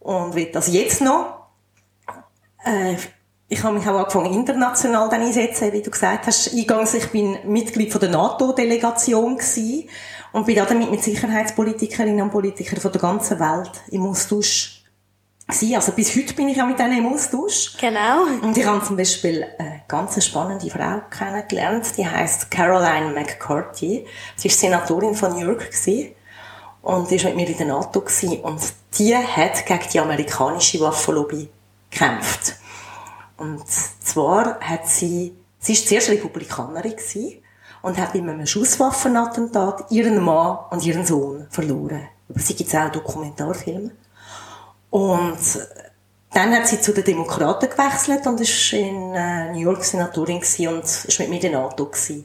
und 0.00 0.34
will 0.34 0.50
das 0.52 0.72
jetzt 0.72 1.00
noch. 1.00 1.48
Äh, 2.64 2.96
ich 3.48 3.62
habe 3.62 3.76
mich 3.76 3.86
auch 3.86 3.98
angefangen, 3.98 4.32
international 4.32 5.08
dann 5.10 5.20
einsetzen, 5.20 5.72
wie 5.72 5.82
du 5.82 5.90
gesagt 5.90 6.26
hast, 6.26 6.54
eingangs, 6.54 6.94
ich 6.94 7.08
bin 7.10 7.38
Mitglied 7.44 7.92
von 7.92 8.00
der 8.00 8.10
NATO-Delegation 8.10 9.38
und 10.32 10.46
bin 10.46 10.56
damit 10.56 10.90
mit 10.90 11.04
Sicherheitspolitikerinnen 11.04 12.22
und 12.22 12.30
Politikern 12.30 12.80
von 12.80 12.90
der 12.90 13.00
ganzen 13.00 13.38
Welt 13.38 13.70
im 13.90 14.06
Austausch 14.06 14.83
gewesen. 15.46 15.74
Also 15.74 15.92
bis 15.92 16.16
heute 16.16 16.34
bin 16.34 16.48
ich 16.48 16.56
ja 16.56 16.66
mit 16.66 16.78
denen 16.78 16.98
im 16.98 17.12
Austausch. 17.12 17.76
Genau. 17.80 18.24
Und 18.42 18.56
ich 18.56 18.66
habe 18.66 18.84
zum 18.84 18.96
Beispiel 18.96 19.46
eine 19.58 19.82
ganz 19.88 20.22
spannende 20.24 20.70
Frau 20.70 21.00
kennengelernt, 21.10 21.96
die 21.96 22.06
heißt 22.06 22.50
Caroline 22.50 23.12
McCarthy. 23.12 24.06
Sie 24.36 24.48
ist 24.48 24.60
Senatorin 24.60 25.14
von 25.14 25.32
New 25.32 25.46
York 25.46 25.70
gewesen 25.70 26.14
und 26.82 27.10
war 27.10 27.24
mit 27.24 27.36
mir 27.36 27.48
in 27.48 27.56
der 27.56 27.66
NATO 27.66 28.00
gewesen. 28.00 28.40
und 28.40 28.60
die 28.98 29.16
hat 29.16 29.66
gegen 29.66 29.88
die 29.92 30.00
amerikanische 30.00 30.80
Waffenlobby 30.80 31.48
gekämpft. 31.90 32.56
Und 33.36 33.66
zwar 33.68 34.60
hat 34.60 34.88
sie, 34.88 35.34
sie 35.58 35.72
ist 35.72 35.88
zuerst 35.88 36.10
Republikanerin 36.10 36.92
gewesen 36.92 37.42
und 37.82 37.98
hat 37.98 38.12
bei 38.12 38.20
einem 38.20 38.46
Schusswaffenattentat 38.46 39.90
ihren 39.90 40.22
Mann 40.22 40.58
und 40.70 40.84
ihren 40.84 41.04
Sohn 41.04 41.46
verloren. 41.50 42.08
Über 42.28 42.40
sie 42.40 42.54
gibt 42.54 42.72
es 42.72 42.76
auch 42.76 42.90
Dokumentarfilme. 42.90 43.90
Und 44.94 45.40
dann 46.32 46.54
hat 46.54 46.68
sie 46.68 46.80
zu 46.80 46.92
den 46.94 47.02
Demokraten 47.02 47.68
gewechselt 47.68 48.28
und 48.28 48.40
ist 48.40 48.72
in 48.72 49.12
äh, 49.12 49.50
New 49.50 49.58
York 49.58 49.84
Senatorin 49.84 50.36
und 50.36 50.84
ist 50.84 51.18
mit 51.18 51.28
mir 51.30 51.34
in 51.34 51.40
der 51.40 51.50
NATO 51.50 51.86
gewesen. 51.86 52.24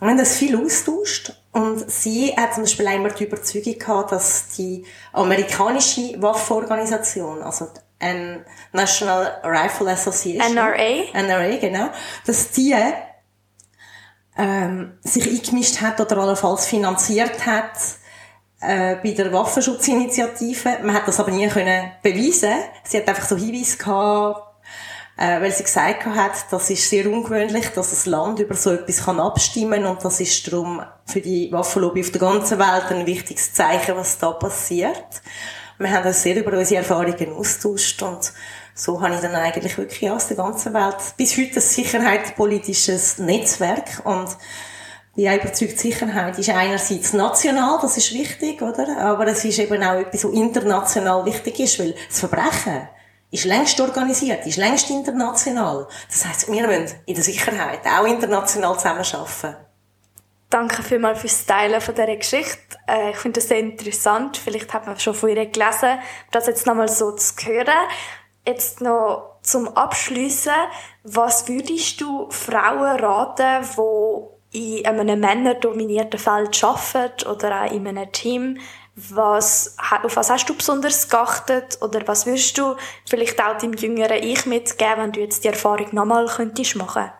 Wir 0.00 0.08
haben 0.08 0.18
das 0.18 0.34
viel 0.34 0.56
austauscht 0.60 1.32
und 1.52 1.88
sie 1.88 2.34
hat 2.36 2.54
zum 2.54 2.64
Beispiel 2.64 2.88
einmal 2.88 3.12
die 3.12 3.26
Überzeugung 3.26 3.78
gehabt, 3.78 4.10
dass 4.10 4.48
die 4.56 4.84
amerikanische 5.12 6.20
Waffenorganisation, 6.20 7.44
also 7.44 7.68
die 8.02 8.40
National 8.72 9.40
Rifle 9.44 9.92
Association, 9.92 10.52
NRA, 10.52 11.12
NRA 11.14 11.58
genau, 11.58 11.90
dass 12.26 12.50
die 12.50 12.74
ähm, 14.36 14.98
sich 15.02 15.30
eingemischt 15.30 15.80
hat 15.80 16.00
oder 16.00 16.16
allenfalls 16.18 16.66
finanziert 16.66 17.46
hat 17.46 17.99
äh, 18.60 18.96
bei 19.02 19.12
der 19.12 19.32
Waffenschutzinitiative. 19.32 20.78
Man 20.82 20.94
hat 20.94 21.08
das 21.08 21.20
aber 21.20 21.30
nie 21.30 21.48
können 21.48 21.92
beweisen. 22.02 22.54
Sie 22.84 22.98
hat 22.98 23.08
einfach 23.08 23.24
so 23.24 23.36
Hinweise 23.36 23.76
gehabt, 23.76 24.42
äh, 25.16 25.40
weil 25.40 25.52
sie 25.52 25.64
gesagt 25.64 26.06
hat, 26.06 26.32
das 26.50 26.70
ist 26.70 26.88
sehr 26.88 27.10
ungewöhnlich, 27.10 27.68
dass 27.70 27.90
das 27.90 28.06
Land 28.06 28.38
über 28.38 28.54
so 28.54 28.72
etwas 28.72 29.04
kann 29.04 29.20
abstimmen 29.20 29.84
und 29.86 30.04
das 30.04 30.20
ist 30.20 30.46
darum 30.46 30.82
für 31.06 31.20
die 31.20 31.50
Waffenlobby 31.52 32.00
auf 32.00 32.10
der 32.10 32.20
ganzen 32.20 32.58
Welt 32.58 32.84
ein 32.90 33.06
wichtiges 33.06 33.52
Zeichen, 33.52 33.96
was 33.96 34.18
da 34.18 34.32
passiert. 34.32 35.22
Wir 35.78 35.90
haben 35.90 36.06
uns 36.06 36.22
sehr 36.22 36.36
über 36.36 36.56
unsere 36.56 36.80
Erfahrungen 36.80 37.32
austauscht 37.32 38.02
und 38.02 38.32
so 38.74 39.00
habe 39.00 39.14
ich 39.14 39.20
dann 39.20 39.34
eigentlich 39.34 39.76
wirklich 39.76 40.10
aus 40.10 40.28
der 40.28 40.36
ganzen 40.36 40.72
Welt 40.72 40.96
bis 41.16 41.36
heute 41.36 41.56
ein 41.56 41.60
sicherheitspolitisches 41.60 43.18
Netzwerk 43.18 44.02
und 44.04 44.28
auch 45.16 45.34
überzeugt, 45.34 45.78
Sicherheit 45.78 46.38
ist 46.38 46.50
einerseits 46.50 47.12
national, 47.12 47.78
das 47.82 47.96
ist 47.96 48.14
wichtig, 48.14 48.62
oder? 48.62 48.96
Aber 48.98 49.26
es 49.26 49.44
ist 49.44 49.58
eben 49.58 49.82
auch 49.82 49.98
etwas, 49.98 50.24
was 50.24 50.32
international 50.32 51.24
wichtig 51.24 51.60
ist, 51.60 51.78
weil 51.78 51.94
das 52.08 52.20
Verbrechen 52.20 52.88
ist 53.30 53.44
längst 53.44 53.80
organisiert, 53.80 54.46
ist 54.46 54.56
längst 54.56 54.90
international. 54.90 55.86
Das 56.08 56.24
heisst, 56.24 56.50
wir 56.50 56.66
müssen 56.66 56.98
in 57.06 57.14
der 57.14 57.24
Sicherheit 57.24 57.80
auch 57.86 58.06
international 58.06 58.76
zusammenarbeiten. 58.76 59.56
Danke 60.48 60.82
vielmals 60.82 61.20
fürs 61.20 61.46
Teilen 61.46 61.80
von 61.80 61.94
dieser 61.94 62.16
Geschichte. 62.16 62.76
Äh, 62.88 63.10
ich 63.10 63.16
finde 63.16 63.38
das 63.38 63.48
sehr 63.48 63.60
interessant. 63.60 64.36
Vielleicht 64.36 64.72
hat 64.74 64.84
man 64.86 64.98
schon 64.98 65.14
von 65.14 65.28
ihr 65.28 65.46
gelesen, 65.46 66.00
das 66.32 66.48
jetzt 66.48 66.66
nochmal 66.66 66.88
so 66.88 67.12
zu 67.12 67.34
hören. 67.46 67.88
Jetzt 68.44 68.80
noch 68.80 69.36
zum 69.42 69.68
Abschließen. 69.68 70.52
Was 71.04 71.46
würdest 71.46 72.00
du 72.00 72.28
Frauen 72.30 72.98
raten, 72.98 73.64
die 73.76 74.39
in 74.52 74.86
einem 74.86 75.20
männerdominierten 75.20 76.18
Feld 76.18 76.62
arbeitet 76.64 77.26
oder 77.26 77.62
auch 77.62 77.72
in 77.72 77.86
einem 77.86 78.10
Team, 78.10 78.58
was, 78.96 79.76
auf 80.02 80.16
was 80.16 80.30
hast 80.30 80.46
du 80.46 80.54
besonders 80.54 81.08
geachtet 81.08 81.78
oder 81.80 82.06
was 82.06 82.26
würdest 82.26 82.58
du 82.58 82.76
vielleicht 83.08 83.40
auch 83.40 83.56
deinem 83.56 83.74
jüngeren 83.74 84.22
Ich 84.22 84.46
mitgeben, 84.46 84.94
wenn 84.98 85.12
du 85.12 85.20
jetzt 85.20 85.44
die 85.44 85.48
Erfahrung 85.48 85.88
nochmal 85.92 86.26
könntest 86.26 86.76
machen? 86.76 87.10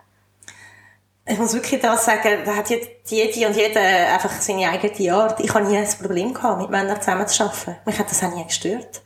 Ich 1.26 1.38
muss 1.38 1.54
wirklich 1.54 1.80
das 1.80 2.04
sagen, 2.04 2.40
da 2.44 2.56
hat 2.56 2.70
jede 2.70 3.46
und 3.46 3.56
jeder 3.56 3.80
einfach 3.80 4.32
seine 4.40 4.68
eigene 4.68 5.14
Art. 5.14 5.38
Ich 5.38 5.54
habe 5.54 5.64
nie 5.64 5.76
ein 5.76 5.88
Problem 6.02 6.34
gehabt, 6.34 6.60
mit 6.60 6.70
Männern 6.70 7.00
zusammenzuarbeiten. 7.00 7.76
Mich 7.84 7.98
hat 7.98 8.10
das 8.10 8.24
auch 8.24 8.34
nie 8.34 8.44
gestört. 8.44 9.02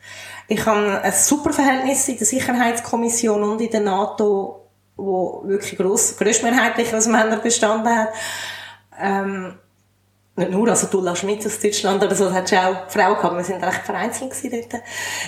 Ich 0.48 0.64
habe 0.64 1.02
ein 1.02 1.12
super 1.12 1.52
Verhältnis 1.52 2.08
in 2.08 2.16
der 2.16 2.26
Sicherheitskommission 2.26 3.42
und 3.42 3.60
in 3.60 3.70
der 3.70 3.80
NATO 3.80 4.63
wo 4.96 5.42
wirklich 5.44 5.76
gross, 5.76 6.16
größtmehrheitlich 6.16 6.94
aus 6.94 7.06
Männern 7.06 7.42
bestanden 7.42 7.94
hat. 7.94 8.08
Ähm, 9.00 9.58
nicht 10.36 10.50
nur, 10.50 10.68
also 10.68 10.98
Ulla 10.98 11.14
Schmidt 11.14 11.46
aus 11.46 11.60
Deutschland 11.60 12.02
oder 12.02 12.14
so, 12.14 12.24
das 12.24 12.34
hat 12.34 12.48
schon 12.48 12.58
auch 12.58 12.90
Frauen 12.90 13.16
gehabt, 13.16 13.36
wir 13.36 13.44
sind 13.44 13.62
recht 13.62 13.82
vereinzelt 13.84 14.32
dort. 14.52 14.82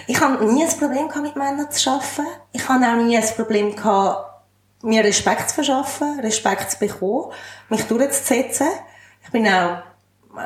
Ich 0.07 0.21
habe 0.21 0.45
nie 0.53 0.65
ein 0.65 0.79
Problem 0.79 1.09
gehabt, 1.09 1.23
mit 1.23 1.37
Männern 1.37 1.71
zu 1.71 1.91
arbeiten. 1.91 2.27
Ich 2.53 2.69
habe 2.69 2.85
auch 2.85 2.97
nie 2.97 3.17
ein 3.17 3.29
Problem 3.37 3.77
gehabt, 3.77 4.43
mir 4.83 5.05
Respekt 5.05 5.51
zu 5.51 5.57
verschaffen, 5.57 6.19
Respekt 6.21 6.73
zu 6.73 6.79
bekommen, 6.81 7.33
mich 7.69 7.83
durchzusetzen. 7.85 8.69
Ich 9.23 9.31
bin 9.31 9.47
auch 9.47 9.83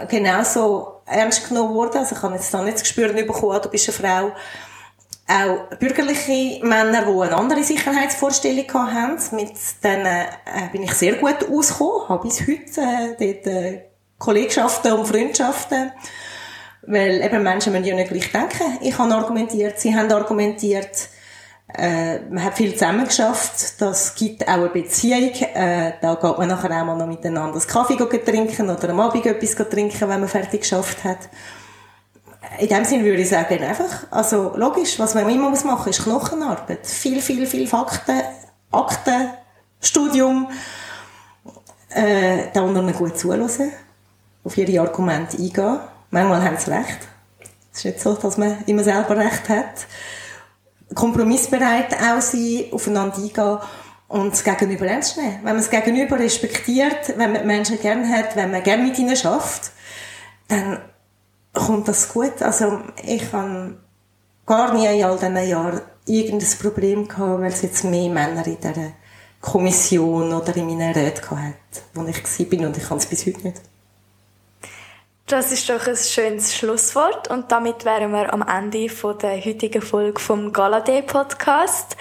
genauso 0.08 1.00
ernst 1.06 1.48
genommen 1.48 1.74
worden, 1.74 1.98
also 1.98 2.14
ich 2.14 2.22
habe 2.22 2.34
jetzt 2.34 2.52
da 2.52 2.62
nicht 2.62 2.74
das 2.74 2.82
Gespür 2.82 3.12
bekommen, 3.12 3.60
du 3.62 3.68
bist 3.68 3.88
eine 3.88 3.96
Frau, 3.96 4.32
auch 5.30 5.76
bürgerliche 5.78 6.64
Männer, 6.64 7.02
die 7.02 7.22
eine 7.22 7.36
andere 7.36 7.62
Sicherheitsvorstellung 7.62 8.72
haben. 8.74 9.18
Mit 9.32 9.52
denen 9.82 10.06
äh, 10.06 10.68
bin 10.72 10.82
ich 10.82 10.92
sehr 10.92 11.14
gut 11.14 11.48
ausgekommen, 11.48 12.08
habe 12.08 12.28
bis 12.28 12.40
heute 12.40 12.80
äh, 12.80 13.16
dort 13.18 13.46
äh, 13.46 13.84
Kollegschaften 14.18 14.92
und 14.92 15.06
Freundschaften. 15.06 15.92
Weil 16.82 17.22
eben 17.22 17.42
Menschen 17.42 17.72
müssen 17.72 17.84
ja 17.84 17.94
nicht 17.94 18.10
gleich 18.10 18.32
denken. 18.32 18.78
Ich 18.80 18.98
habe 18.98 19.14
argumentiert, 19.14 19.78
sie 19.78 19.94
haben 19.94 20.10
argumentiert. 20.10 21.08
Äh, 21.72 22.18
man 22.28 22.42
hat 22.42 22.56
viel 22.56 22.72
zusammen 22.72 23.06
geschafft. 23.06 23.80
Das 23.80 24.16
gibt 24.16 24.48
auch 24.48 24.54
eine 24.54 24.68
Beziehung. 24.70 25.32
Äh, 25.54 25.92
da 26.00 26.14
geht 26.14 26.38
man 26.38 26.48
nachher 26.48 26.80
auch 26.80 26.86
mal 26.86 26.96
noch 26.96 27.06
miteinander 27.06 27.52
einen 27.52 27.66
Kaffee 27.66 27.96
trinken 27.96 28.68
oder 28.68 28.88
am 28.88 28.98
Abend 28.98 29.24
etwas 29.24 29.54
trinken, 29.68 30.00
wenn 30.00 30.20
man 30.20 30.28
fertig 30.28 30.62
geschafft 30.62 31.04
hat 31.04 31.28
in 32.58 32.68
dem 32.68 32.84
Sinne 32.84 33.04
würde 33.04 33.22
ich 33.22 33.28
sagen, 33.28 33.62
einfach, 33.62 34.06
also 34.10 34.52
logisch, 34.56 34.98
was 34.98 35.14
man 35.14 35.28
immer 35.28 35.50
muss 35.50 35.64
machen, 35.64 35.90
ist 35.90 36.02
Knochenarbeit. 36.02 36.86
Viel, 36.86 37.20
viel, 37.20 37.46
viel 37.46 37.66
Fakten, 37.66 38.20
Akten, 38.72 39.30
Studium, 39.80 40.48
äh, 41.90 42.48
da 42.52 42.62
unten 42.62 42.92
gut 42.92 43.18
zuhören, 43.18 43.48
auf 44.44 44.56
ihre 44.56 44.80
Argumente 44.80 45.36
eingehen. 45.36 45.80
Manchmal 46.10 46.42
haben 46.42 46.56
sie 46.58 46.70
recht. 46.70 46.98
Es 47.72 47.78
ist 47.78 47.84
nicht 47.84 48.00
so, 48.00 48.14
dass 48.14 48.36
man 48.36 48.64
immer 48.66 48.82
selber 48.82 49.16
recht 49.16 49.48
hat. 49.48 49.86
Kompromissbereit 50.94 51.94
auch 51.94 52.20
sein, 52.20 52.64
aufeinander 52.72 53.16
eingehen 53.16 53.58
und 54.08 54.32
das 54.32 54.42
Gegenüber 54.42 54.86
ernst 54.86 55.16
nehmen. 55.16 55.36
Wenn 55.36 55.44
man 55.44 55.56
das 55.58 55.70
Gegenüber 55.70 56.18
respektiert, 56.18 57.16
wenn 57.16 57.32
man 57.32 57.46
Menschen 57.46 57.80
gerne 57.80 58.08
hat, 58.08 58.34
wenn 58.34 58.50
man 58.50 58.62
gerne 58.62 58.82
mit 58.82 58.98
ihnen 58.98 59.16
schafft, 59.16 59.70
dann 60.48 60.80
kommt 61.52 61.88
das 61.88 62.12
gut. 62.12 62.40
Also 62.42 62.80
ich 63.04 63.32
habe 63.32 63.76
gar 64.46 64.72
nie 64.74 64.86
in 64.86 65.04
all 65.04 65.16
diesen 65.16 65.48
Jahren 65.48 65.80
irgendein 66.06 66.58
Problem 66.58 67.08
gehabt, 67.08 67.40
weil 67.40 67.52
es 67.52 67.62
jetzt 67.62 67.84
mehr 67.84 68.10
Männer 68.10 68.46
in 68.46 68.58
dieser 68.58 68.92
Kommission 69.40 70.32
oder 70.32 70.54
in 70.56 70.66
meinen 70.66 70.92
Räten 70.92 71.30
hatte, 71.30 71.82
wo 71.94 72.04
ich 72.04 72.22
war 72.22 72.66
und 72.66 72.76
ich 72.76 72.88
kann 72.88 72.98
es 72.98 73.06
bis 73.06 73.26
heute 73.26 73.40
nicht. 73.42 73.60
Das 75.26 75.52
ist 75.52 75.70
doch 75.70 75.86
ein 75.86 75.96
schönes 75.96 76.56
Schlusswort 76.56 77.30
und 77.30 77.52
damit 77.52 77.84
wären 77.84 78.10
wir 78.10 78.32
am 78.32 78.42
Ende 78.42 78.88
von 78.88 79.16
der 79.18 79.42
heutigen 79.42 79.80
Folge 79.80 80.20
vom 80.20 80.50
Galadé 80.50 81.02
Podcast. 81.02 81.96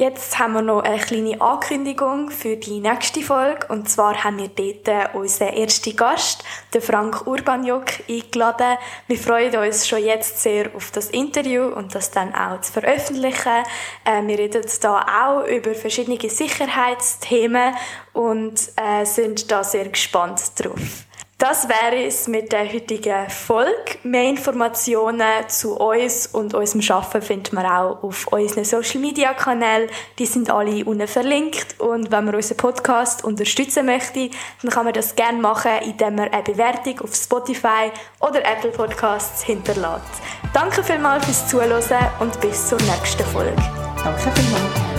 Jetzt 0.00 0.38
haben 0.38 0.54
wir 0.54 0.62
noch 0.62 0.80
eine 0.80 0.98
kleine 0.98 1.38
Ankündigung 1.42 2.30
für 2.30 2.56
die 2.56 2.80
nächste 2.80 3.20
Folge. 3.20 3.66
Und 3.68 3.86
zwar 3.90 4.24
haben 4.24 4.38
wir 4.38 4.48
dort 4.48 5.14
unseren 5.14 5.48
ersten 5.48 5.94
Gast, 5.94 6.42
den 6.72 6.80
Frank 6.80 7.26
Urbanjuk, 7.26 7.84
eingeladen. 8.08 8.78
Wir 9.08 9.18
freuen 9.18 9.54
uns 9.56 9.86
schon 9.86 10.02
jetzt 10.02 10.42
sehr 10.42 10.74
auf 10.74 10.90
das 10.90 11.10
Interview 11.10 11.64
und 11.64 11.94
das 11.94 12.10
dann 12.10 12.34
auch 12.34 12.62
zu 12.62 12.72
veröffentlichen. 12.72 13.62
Äh, 14.06 14.26
wir 14.26 14.38
reden 14.38 14.64
da 14.80 15.04
auch 15.22 15.46
über 15.46 15.74
verschiedene 15.74 16.18
Sicherheitsthemen 16.18 17.74
und 18.14 18.58
äh, 18.76 19.04
sind 19.04 19.50
da 19.50 19.62
sehr 19.62 19.90
gespannt 19.90 20.40
drauf. 20.56 21.09
Das 21.40 21.66
wäre 21.70 22.04
es 22.04 22.28
mit 22.28 22.52
der 22.52 22.70
heutigen 22.70 23.30
Folge. 23.30 23.96
Mehr 24.02 24.24
Informationen 24.24 25.48
zu 25.48 25.74
uns 25.74 26.26
und 26.26 26.52
unserem 26.52 26.82
Arbeiten 26.94 27.22
findet 27.22 27.54
man 27.54 27.64
auch 27.64 28.02
auf 28.02 28.26
unseren 28.26 28.66
Social 28.66 29.00
Media 29.00 29.32
Kanälen. 29.32 29.88
Die 30.18 30.26
sind 30.26 30.50
alle 30.50 30.84
unten 30.84 31.08
verlinkt. 31.08 31.80
Und 31.80 32.12
wenn 32.12 32.26
man 32.26 32.34
unseren 32.34 32.58
Podcast 32.58 33.24
unterstützen 33.24 33.86
möchte, 33.86 34.28
dann 34.60 34.70
kann 34.70 34.84
man 34.84 34.92
das 34.92 35.16
gerne 35.16 35.40
machen, 35.40 35.72
indem 35.82 36.16
man 36.16 36.28
eine 36.28 36.42
Bewertung 36.42 37.00
auf 37.00 37.14
Spotify 37.14 37.90
oder 38.20 38.44
Apple 38.44 38.70
Podcasts 38.70 39.42
hinterlässt. 39.42 40.20
Danke 40.52 40.84
vielmals 40.84 41.24
fürs 41.24 41.48
Zuhören 41.48 42.10
und 42.18 42.38
bis 42.42 42.68
zur 42.68 42.78
nächsten 42.82 43.24
Folge. 43.24 43.56
Danke 44.04 44.30
vielmals. 44.34 44.89